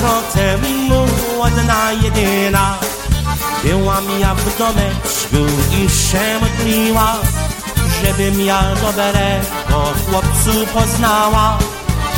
[0.01, 1.05] 上再没有
[1.37, 2.77] 我的那一代啦，
[3.61, 4.89] 别忘米呀不倒霉，
[5.31, 7.19] 有一什么地方
[8.01, 11.57] ，żeby mia dobrego chłopcu poznała.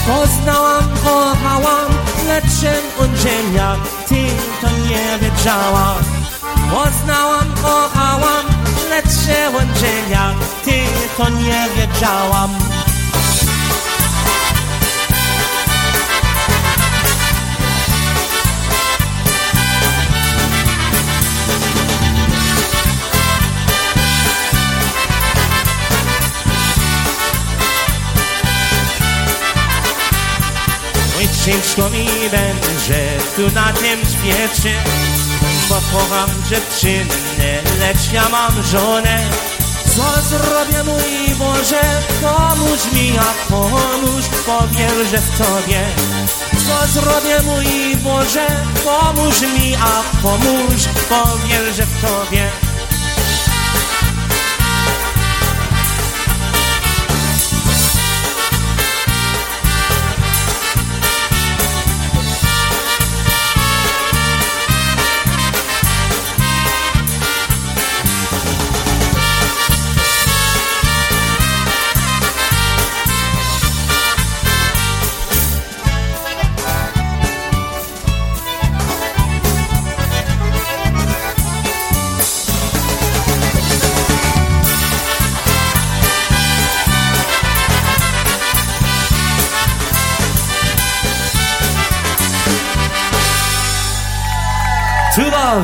[0.07, 1.89] Poznałam, kochałam,
[2.27, 3.75] leczem unziemia,
[4.07, 4.27] ty
[4.61, 5.95] to nie wiedziała.
[6.71, 8.45] Poznałam, kochałam,
[8.89, 10.33] leczem unziemia,
[10.65, 10.83] ty
[11.17, 12.49] to nie wiedziałam.
[31.45, 34.73] Ciężko mi będzie tu na tym świecie,
[35.69, 39.29] bo kocham dziewczynę, lecz ja mam żonę.
[39.95, 41.81] Co zrobię mój Boże,
[42.21, 45.81] pomóż mi, a pomóż, powierzę w Tobie.
[46.67, 48.47] Co zrobię mój Boże,
[48.83, 52.70] pomóż mi, a pomóż, powierzę w Tobie.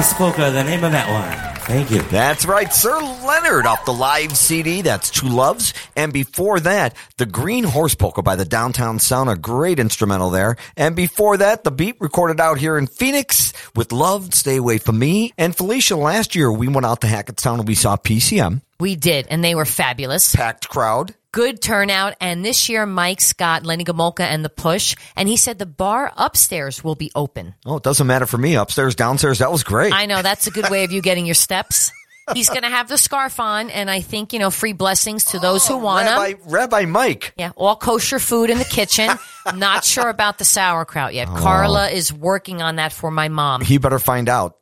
[0.09, 1.57] Two Polka, the name of that one.
[1.65, 2.01] Thank you.
[2.03, 4.81] That's right, Sir Leonard off the live CD.
[4.81, 5.73] That's Two Loves.
[5.97, 10.55] And before that, the Green Horse Polka by the Downtown Sound, a great instrumental there.
[10.77, 14.97] And before that, the beat recorded out here in Phoenix with Love, Stay Away From
[14.97, 15.33] Me.
[15.37, 18.61] And Felicia, last year we went out to Hackettstown and we saw PCM.
[18.79, 20.35] We did, and they were fabulous.
[20.35, 21.15] Packed crowd.
[21.37, 22.15] Good turnout.
[22.19, 26.11] And this year, Mike's got Lenny Gomulka and the Push, and he said the bar
[26.17, 27.53] upstairs will be open.
[27.63, 28.55] Oh, it doesn't matter for me.
[28.55, 29.93] Upstairs, downstairs, that was great.
[29.93, 31.91] I know that's a good way of you getting your steps.
[32.33, 35.39] He's going to have the scarf on, and I think you know free blessings to
[35.39, 36.17] those who oh, want them.
[36.19, 37.35] Rabbi, Rabbi Mike.
[37.37, 39.07] Yeah, all kosher food in the kitchen.
[39.55, 41.27] Not sure about the sauerkraut yet.
[41.29, 41.35] Oh.
[41.37, 43.61] Carla is working on that for my mom.
[43.61, 44.57] He better find out.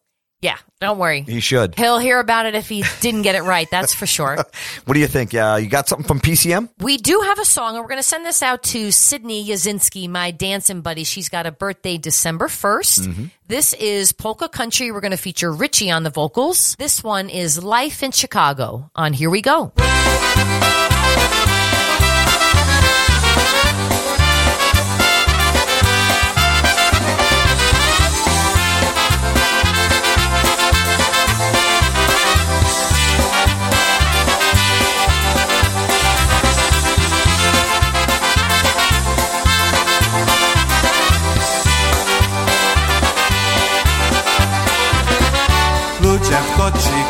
[0.46, 1.22] Yeah, don't worry.
[1.22, 1.74] He should.
[1.74, 3.68] He'll hear about it if he didn't get it right.
[3.72, 4.38] That's for sure.
[4.86, 5.34] What do you think?
[5.34, 6.70] Uh, you got something from PCM?
[6.80, 10.08] We do have a song, and we're going to send this out to Sydney Yazinski,
[10.08, 11.04] my dancing buddy.
[11.04, 13.08] She's got a birthday December 1st.
[13.08, 13.26] Mm-hmm.
[13.48, 14.92] This is Polka Country.
[14.92, 16.76] We're going to feature Richie on the vocals.
[16.78, 19.72] This one is Life in Chicago on Here We Go.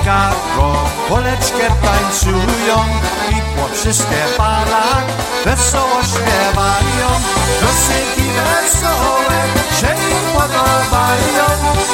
[0.06, 0.74] Chicago
[1.10, 2.78] Poleczkę tańczują
[3.30, 5.06] i po wszystkie palach
[5.46, 7.08] wesoło śpiewają.
[7.62, 9.40] Piosenki wesołe
[9.80, 11.46] się im podobają.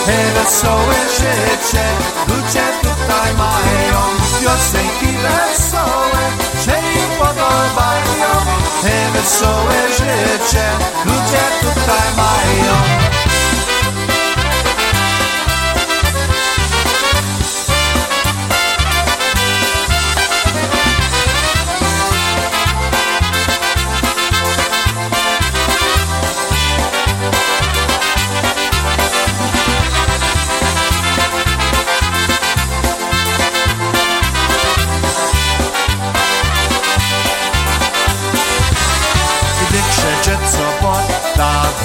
[0.05, 1.85] Te wesołe życie
[2.27, 4.01] ludzie tutaj mają.
[4.41, 6.21] Piosenki wesołe
[6.65, 8.31] się im podobają.
[8.81, 10.65] Te wesołe życie
[11.05, 13.30] ludzie tutaj mają.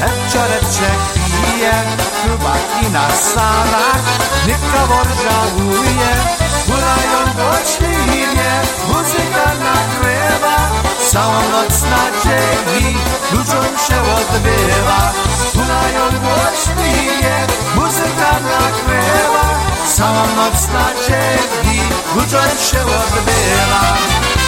[0.01, 1.77] Večereček pije,
[2.21, 4.05] chlubaky na sánach,
[4.47, 6.13] nikoho žaluje,
[6.67, 8.53] hurajom dočlivě,
[8.87, 10.59] muzika nakrývá,
[11.01, 12.99] celou noc nadějí,
[13.33, 15.03] ľuďom se odbývá.
[15.55, 19.47] Hurajom dočlivě, muzika nakrývá,
[19.85, 21.83] celou noc nadějí,
[22.15, 24.46] ľuďom se odbývá.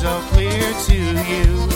[0.00, 0.96] So clear to
[1.28, 1.68] you.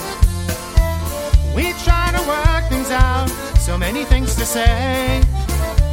[1.54, 3.28] We try to work things out,
[3.58, 5.22] so many things to say.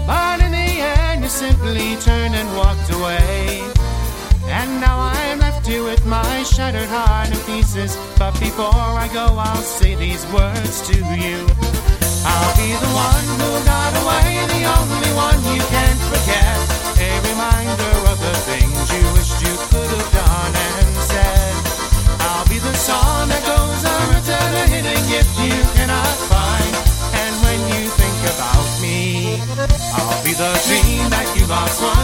[0.07, 3.61] But in the end, you simply turned and walked away.
[4.47, 7.97] And now I'm left here with my shattered heart in pieces.
[8.17, 11.37] But before I go, I'll say these words to you.
[12.31, 16.80] I'll be the one who got away, the only one you can't forget.
[31.51, 32.00] Dream that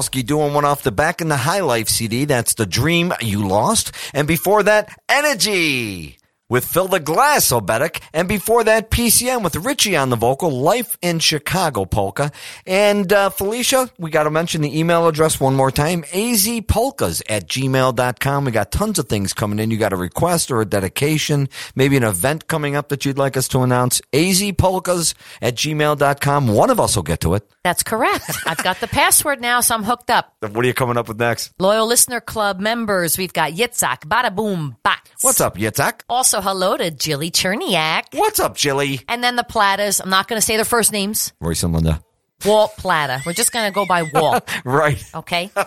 [0.00, 2.24] Dombrowski doing one off the back in the High Life CD.
[2.24, 3.92] That's The Dream You Lost.
[4.14, 6.19] And before that, Energy
[6.50, 8.02] with Fill the Glass Oberek.
[8.12, 12.32] And before that, PCM with Richie on the vocal, Life in Chicago Polka.
[12.66, 17.48] And uh, Felicia, we got to mention the email address one more time, azpolkas at
[17.48, 18.44] gmail.com.
[18.44, 19.70] We got tons of things coming in.
[19.70, 23.36] You got a request or a dedication, maybe an event coming up that you'd like
[23.36, 24.00] us to announce.
[24.12, 26.48] azpolkas at gmail.com.
[26.48, 27.48] One of us will get to it.
[27.62, 28.28] That's correct.
[28.46, 30.34] I've got the password now, so I'm hooked up.
[30.40, 31.52] What are you coming up with next?
[31.60, 35.10] Loyal Listener Club members, we've got Yitzhak, Bada Boom, Bats.
[35.22, 36.00] What's up, Yitzhak?
[36.08, 38.04] Also, hello to Jilly Cherniak.
[38.12, 39.00] What's up, Jilly?
[39.08, 40.00] And then the Plattas.
[40.02, 41.32] I'm not going to say their first names.
[41.40, 42.02] Royce and Linda.
[42.44, 43.22] Walt Platta.
[43.26, 44.48] We're just going to go by Walt.
[44.64, 45.02] Right.
[45.14, 45.50] Okay.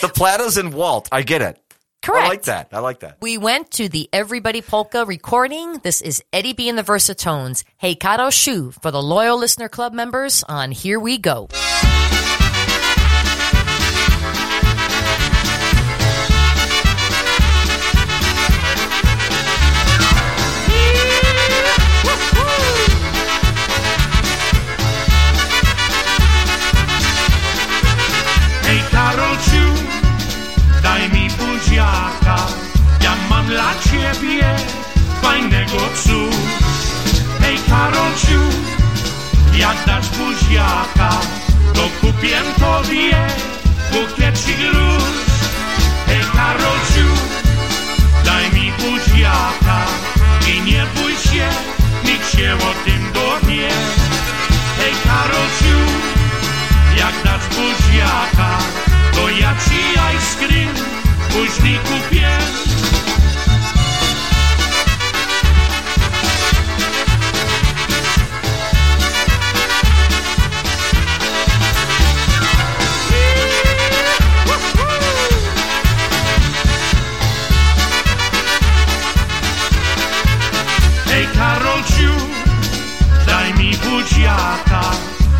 [0.00, 1.06] The Plattas and Walt.
[1.12, 1.60] I get it.
[2.02, 2.24] Correct.
[2.24, 2.68] I like that.
[2.72, 3.18] I like that.
[3.20, 5.78] We went to the Everybody Polka recording.
[5.82, 7.62] This is Eddie B and the Versatones.
[7.76, 11.48] Hey Karolciu for the Loyal Listener Club members on Here We Go.
[33.46, 34.56] dla ciebie
[35.22, 36.30] fajnego psu.
[37.40, 38.42] Hej Karolciu,
[39.54, 41.10] jak dasz buziaka
[41.74, 43.26] To kupię tobie
[43.92, 45.04] bukiecik róż.
[46.06, 47.08] Hej Karolciu,
[48.24, 49.80] daj mi buziaka
[50.48, 51.48] I nie bój się,
[52.04, 53.68] nikt się o tym dowie.
[54.78, 55.78] Hej Karolciu,
[56.96, 58.58] jak dasz buziaka
[59.14, 59.80] To ja ci
[60.16, 60.74] ice cream
[61.32, 62.38] później kupię
[84.26, 84.90] świata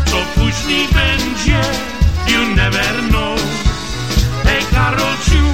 [0.05, 1.61] Co później będzie
[2.27, 3.39] You never know.
[4.43, 5.45] Hej Karolciu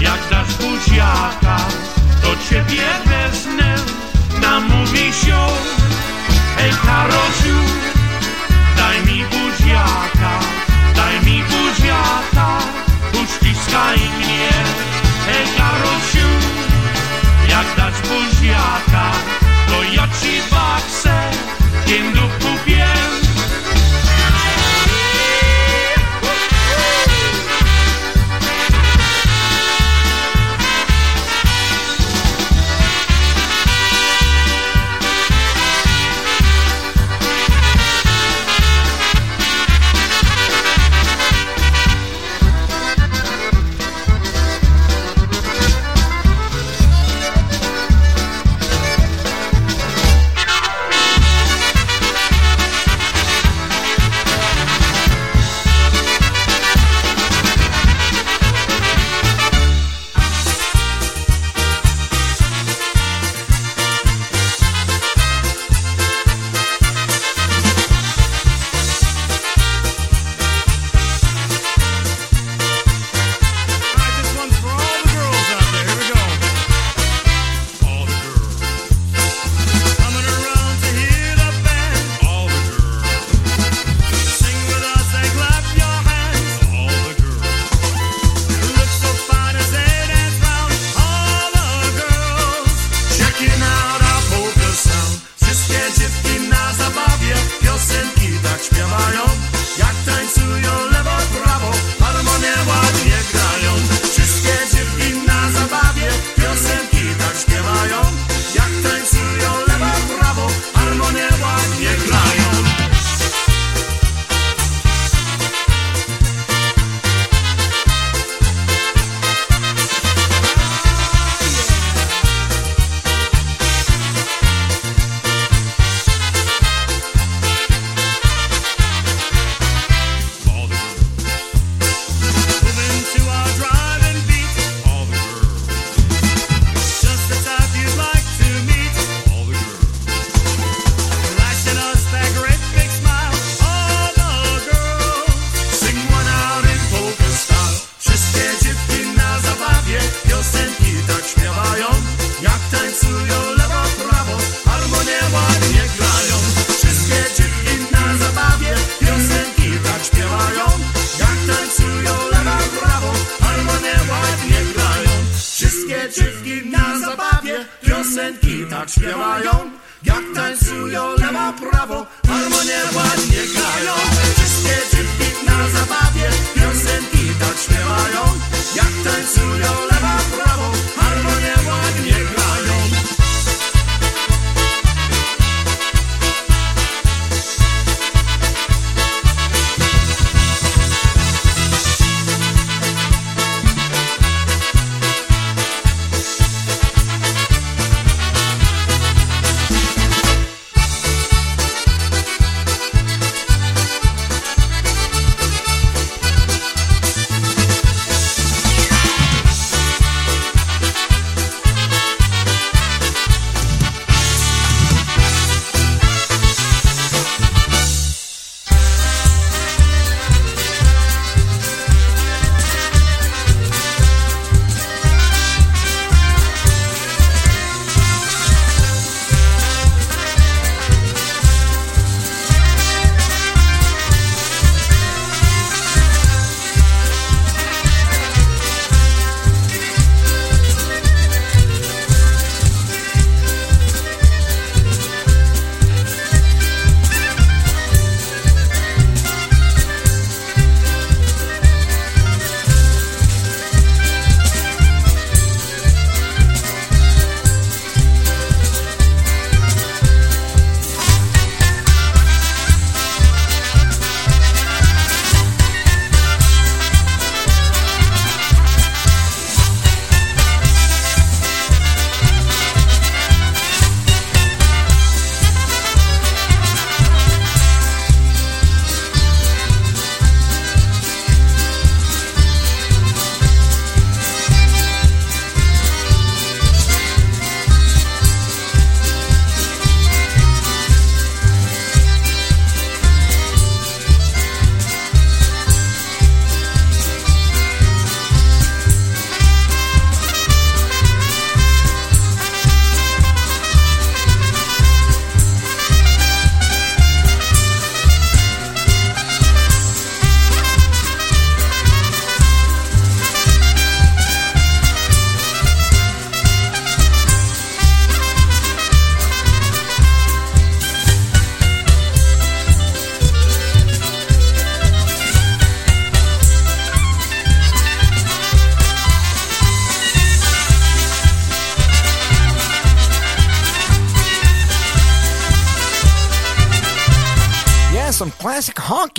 [0.00, 1.58] Jak dasz buziaka
[2.22, 3.76] To ciebie wezmę
[4.42, 5.46] Na mówi się.
[6.56, 7.58] Hej Karolciu
[8.76, 10.32] Daj mi buziaka
[10.96, 12.58] Daj mi buziaka
[13.22, 14.52] Uściskaj mnie.
[15.26, 16.28] Hej Karolciu
[17.48, 19.12] Jak dasz buziaka
[19.68, 21.27] To ja ci baksę.
[21.88, 23.17] quien lo pudiera.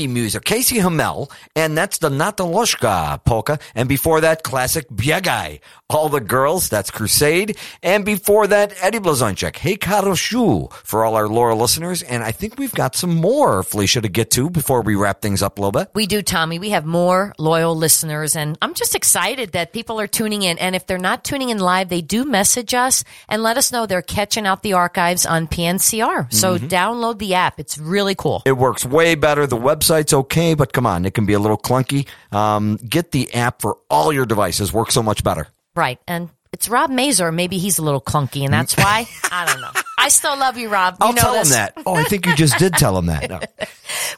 [0.08, 0.44] Music.
[0.44, 3.60] Casey Hamel, and that's the Nataloshka polka.
[3.76, 5.60] And before that, classic Biegai.
[5.90, 7.58] All the girls, that's Crusade.
[7.82, 12.04] And before that, Eddie Blazonczyk, Hey Karolciu, for all our loyal listeners.
[12.04, 15.42] And I think we've got some more, Felicia, to get to before we wrap things
[15.42, 15.90] up a little bit.
[15.96, 16.60] We do, Tommy.
[16.60, 20.60] We have more loyal listeners, and I'm just excited that people are tuning in.
[20.60, 23.86] And if they're not tuning in live, they do message us and let us know
[23.86, 26.28] they're catching out the archives on PNCR.
[26.32, 26.70] So Mhm.
[26.70, 27.60] download the app.
[27.60, 28.44] It's really cool.
[28.46, 29.48] It works way better.
[29.48, 29.56] The
[29.90, 32.08] website's okay, but come on, it can be a little clunky.
[32.32, 34.72] Um, get the app for all your devices.
[34.72, 35.48] Works so much better.
[35.76, 36.00] Right.
[36.08, 37.32] And it's Rob Mazer.
[37.32, 39.06] Maybe he's a little clunky, and that's why.
[39.32, 39.72] I don't know.
[39.98, 40.96] I still love you, Rob.
[41.00, 41.50] You I'll know tell this.
[41.50, 41.74] him that.
[41.86, 43.30] Oh, I think you just did tell him that.
[43.30, 43.40] No.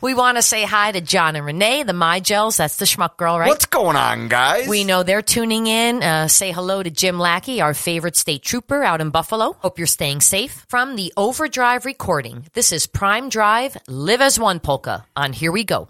[0.01, 2.57] We want to say hi to John and Renee, the My Gels.
[2.57, 3.47] That's the Schmuck Girl, right?
[3.47, 4.67] What's going on, guys?
[4.67, 6.01] We know they're tuning in.
[6.01, 9.53] Uh, say hello to Jim Lackey, our favorite state trooper out in Buffalo.
[9.53, 10.65] Hope you're staying safe.
[10.69, 15.63] From the Overdrive recording, this is Prime Drive, Live as One Polka on Here We
[15.63, 15.87] Go.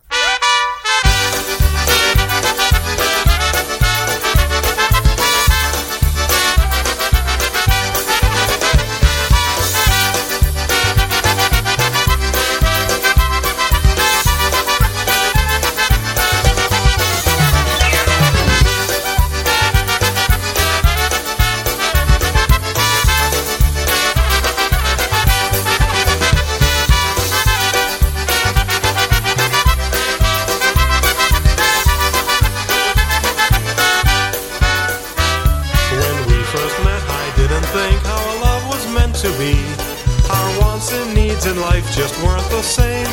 [41.51, 43.11] In life just weren't the same.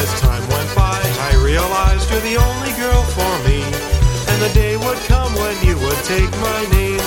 [0.00, 0.96] As time went by,
[1.28, 3.60] I realized you're the only girl for me.
[4.32, 7.04] And the day would come when you would take my name.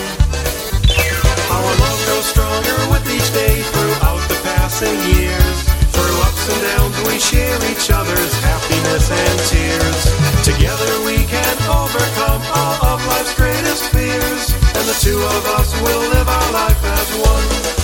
[1.49, 5.57] Our love grows stronger with each day throughout the passing years.
[5.89, 10.01] Through ups and downs, we share each other's happiness and tears.
[10.45, 14.53] Together we can overcome all of life's greatest fears.
[14.77, 17.82] And the two of us will live our life as one.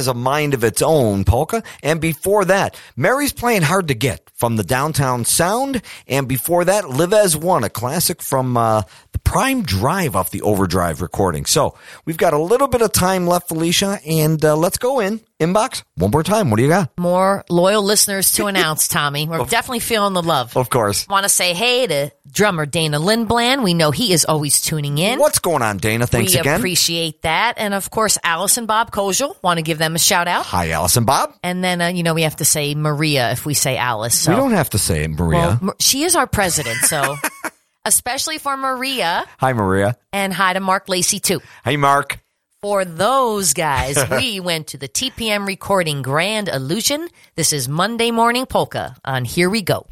[0.00, 1.62] Has a mind of its own, polka.
[1.82, 5.82] And before that, Mary's playing hard to get from the downtown sound.
[6.06, 8.82] And before that, Live as One, a classic from uh,
[9.12, 11.44] the Prime Drive off the Overdrive recording.
[11.44, 15.20] So we've got a little bit of time left, Felicia, and uh, let's go in
[15.38, 16.50] inbox one more time.
[16.50, 16.90] What do you got?
[16.98, 19.26] More loyal listeners to announce, Tommy.
[19.28, 20.56] We're definitely feeling the love.
[20.56, 21.06] Of course.
[21.08, 23.62] Want to say hey to drummer Dana Lindbland.
[23.62, 25.18] We know he is always tuning in.
[25.18, 26.06] What's going on, Dana?
[26.06, 26.58] Thanks we again.
[26.60, 27.54] appreciate that.
[27.56, 29.34] And of course, Alice and Bob Kozel.
[29.42, 30.46] Want to give them a shout out.
[30.46, 31.34] Hi, Alice and Bob.
[31.42, 34.14] And then, uh, you know, we have to say Maria if we say Alice.
[34.14, 34.32] So.
[34.32, 35.58] We don't have to say Maria.
[35.60, 37.16] Well, she is our president, so.
[37.84, 39.24] Especially for Maria.
[39.38, 39.96] Hi, Maria.
[40.12, 41.40] And hi to Mark Lacey, too.
[41.64, 42.20] Hey, Mark.
[42.62, 47.08] For those guys, we went to the TPM recording Grand Illusion.
[47.34, 49.86] This is Monday Morning Polka on Here We Go.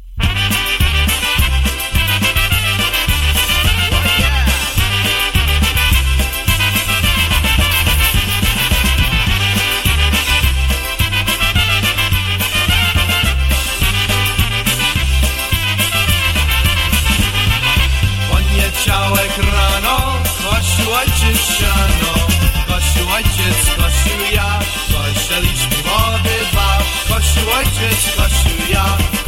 [23.49, 24.59] ojciec kosił ja,
[24.93, 26.77] kościeliszki wody dwa,
[27.07, 29.18] kosił ojciec kosił ja.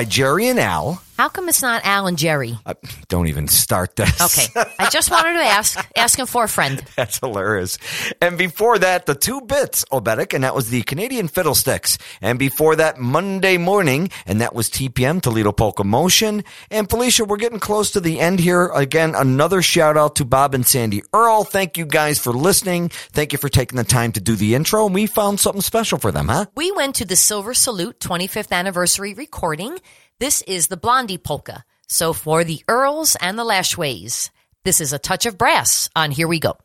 [0.00, 1.02] By Jerry and Al.
[1.30, 2.58] How come it's not Al and Jerry?
[2.66, 2.74] Uh,
[3.06, 4.20] don't even start this.
[4.20, 4.48] Okay.
[4.80, 6.84] I just wanted to ask, asking for a friend.
[6.96, 7.78] That's hilarious.
[8.20, 11.98] And before that, the two bits, Oberek, and that was the Canadian Fiddlesticks.
[12.20, 16.42] And before that, Monday morning, and that was TPM, Toledo Polka Motion.
[16.68, 18.66] And Felicia, we're getting close to the end here.
[18.74, 21.44] Again, another shout out to Bob and Sandy Earl.
[21.44, 22.88] Thank you guys for listening.
[22.88, 24.86] Thank you for taking the time to do the intro.
[24.86, 26.46] And we found something special for them, huh?
[26.56, 29.78] We went to the Silver Salute 25th anniversary recording.
[30.20, 31.64] This is the Blondie Polka.
[31.88, 34.28] So for the Earls and the Lashways,
[34.64, 36.58] this is a touch of brass on Here We Go.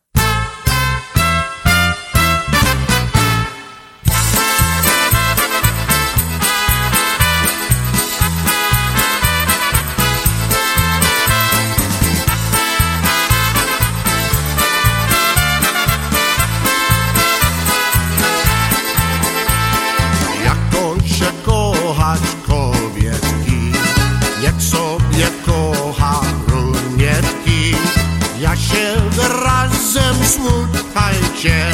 [29.96, 31.72] Razem smuttajcie,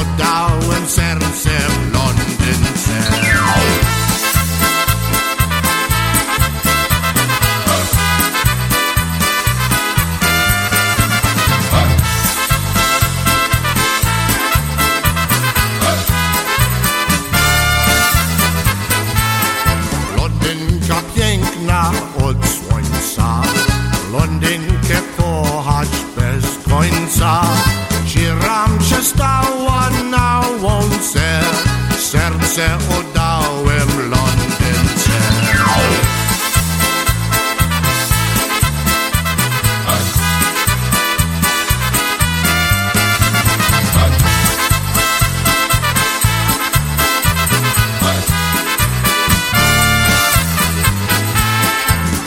[0.00, 1.50] oddałem serce
[32.56, 35.18] serce oddałem Londynce.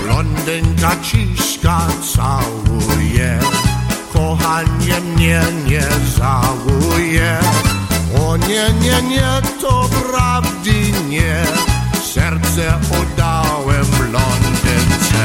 [0.04, 3.40] Blondynka ciska całuje,
[4.14, 5.84] kochanie mnie nie
[6.18, 7.40] żałuje.
[8.50, 11.44] Nie, nie, nie, to prawdy nie,
[12.14, 15.24] serce oddałem Londynce.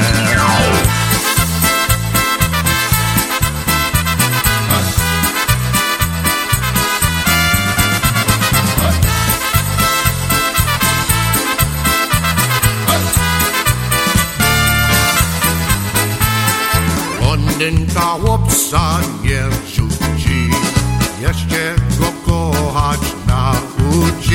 [17.21, 19.43] Londynka chłopca nie
[19.75, 20.49] rzuci,
[21.21, 21.75] jeszcze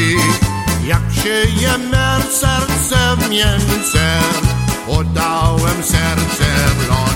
[0.01, 0.16] chwili
[0.86, 4.20] Jak się je mer serce mięce
[4.86, 6.47] Podałem serce
[6.78, 7.09] w los.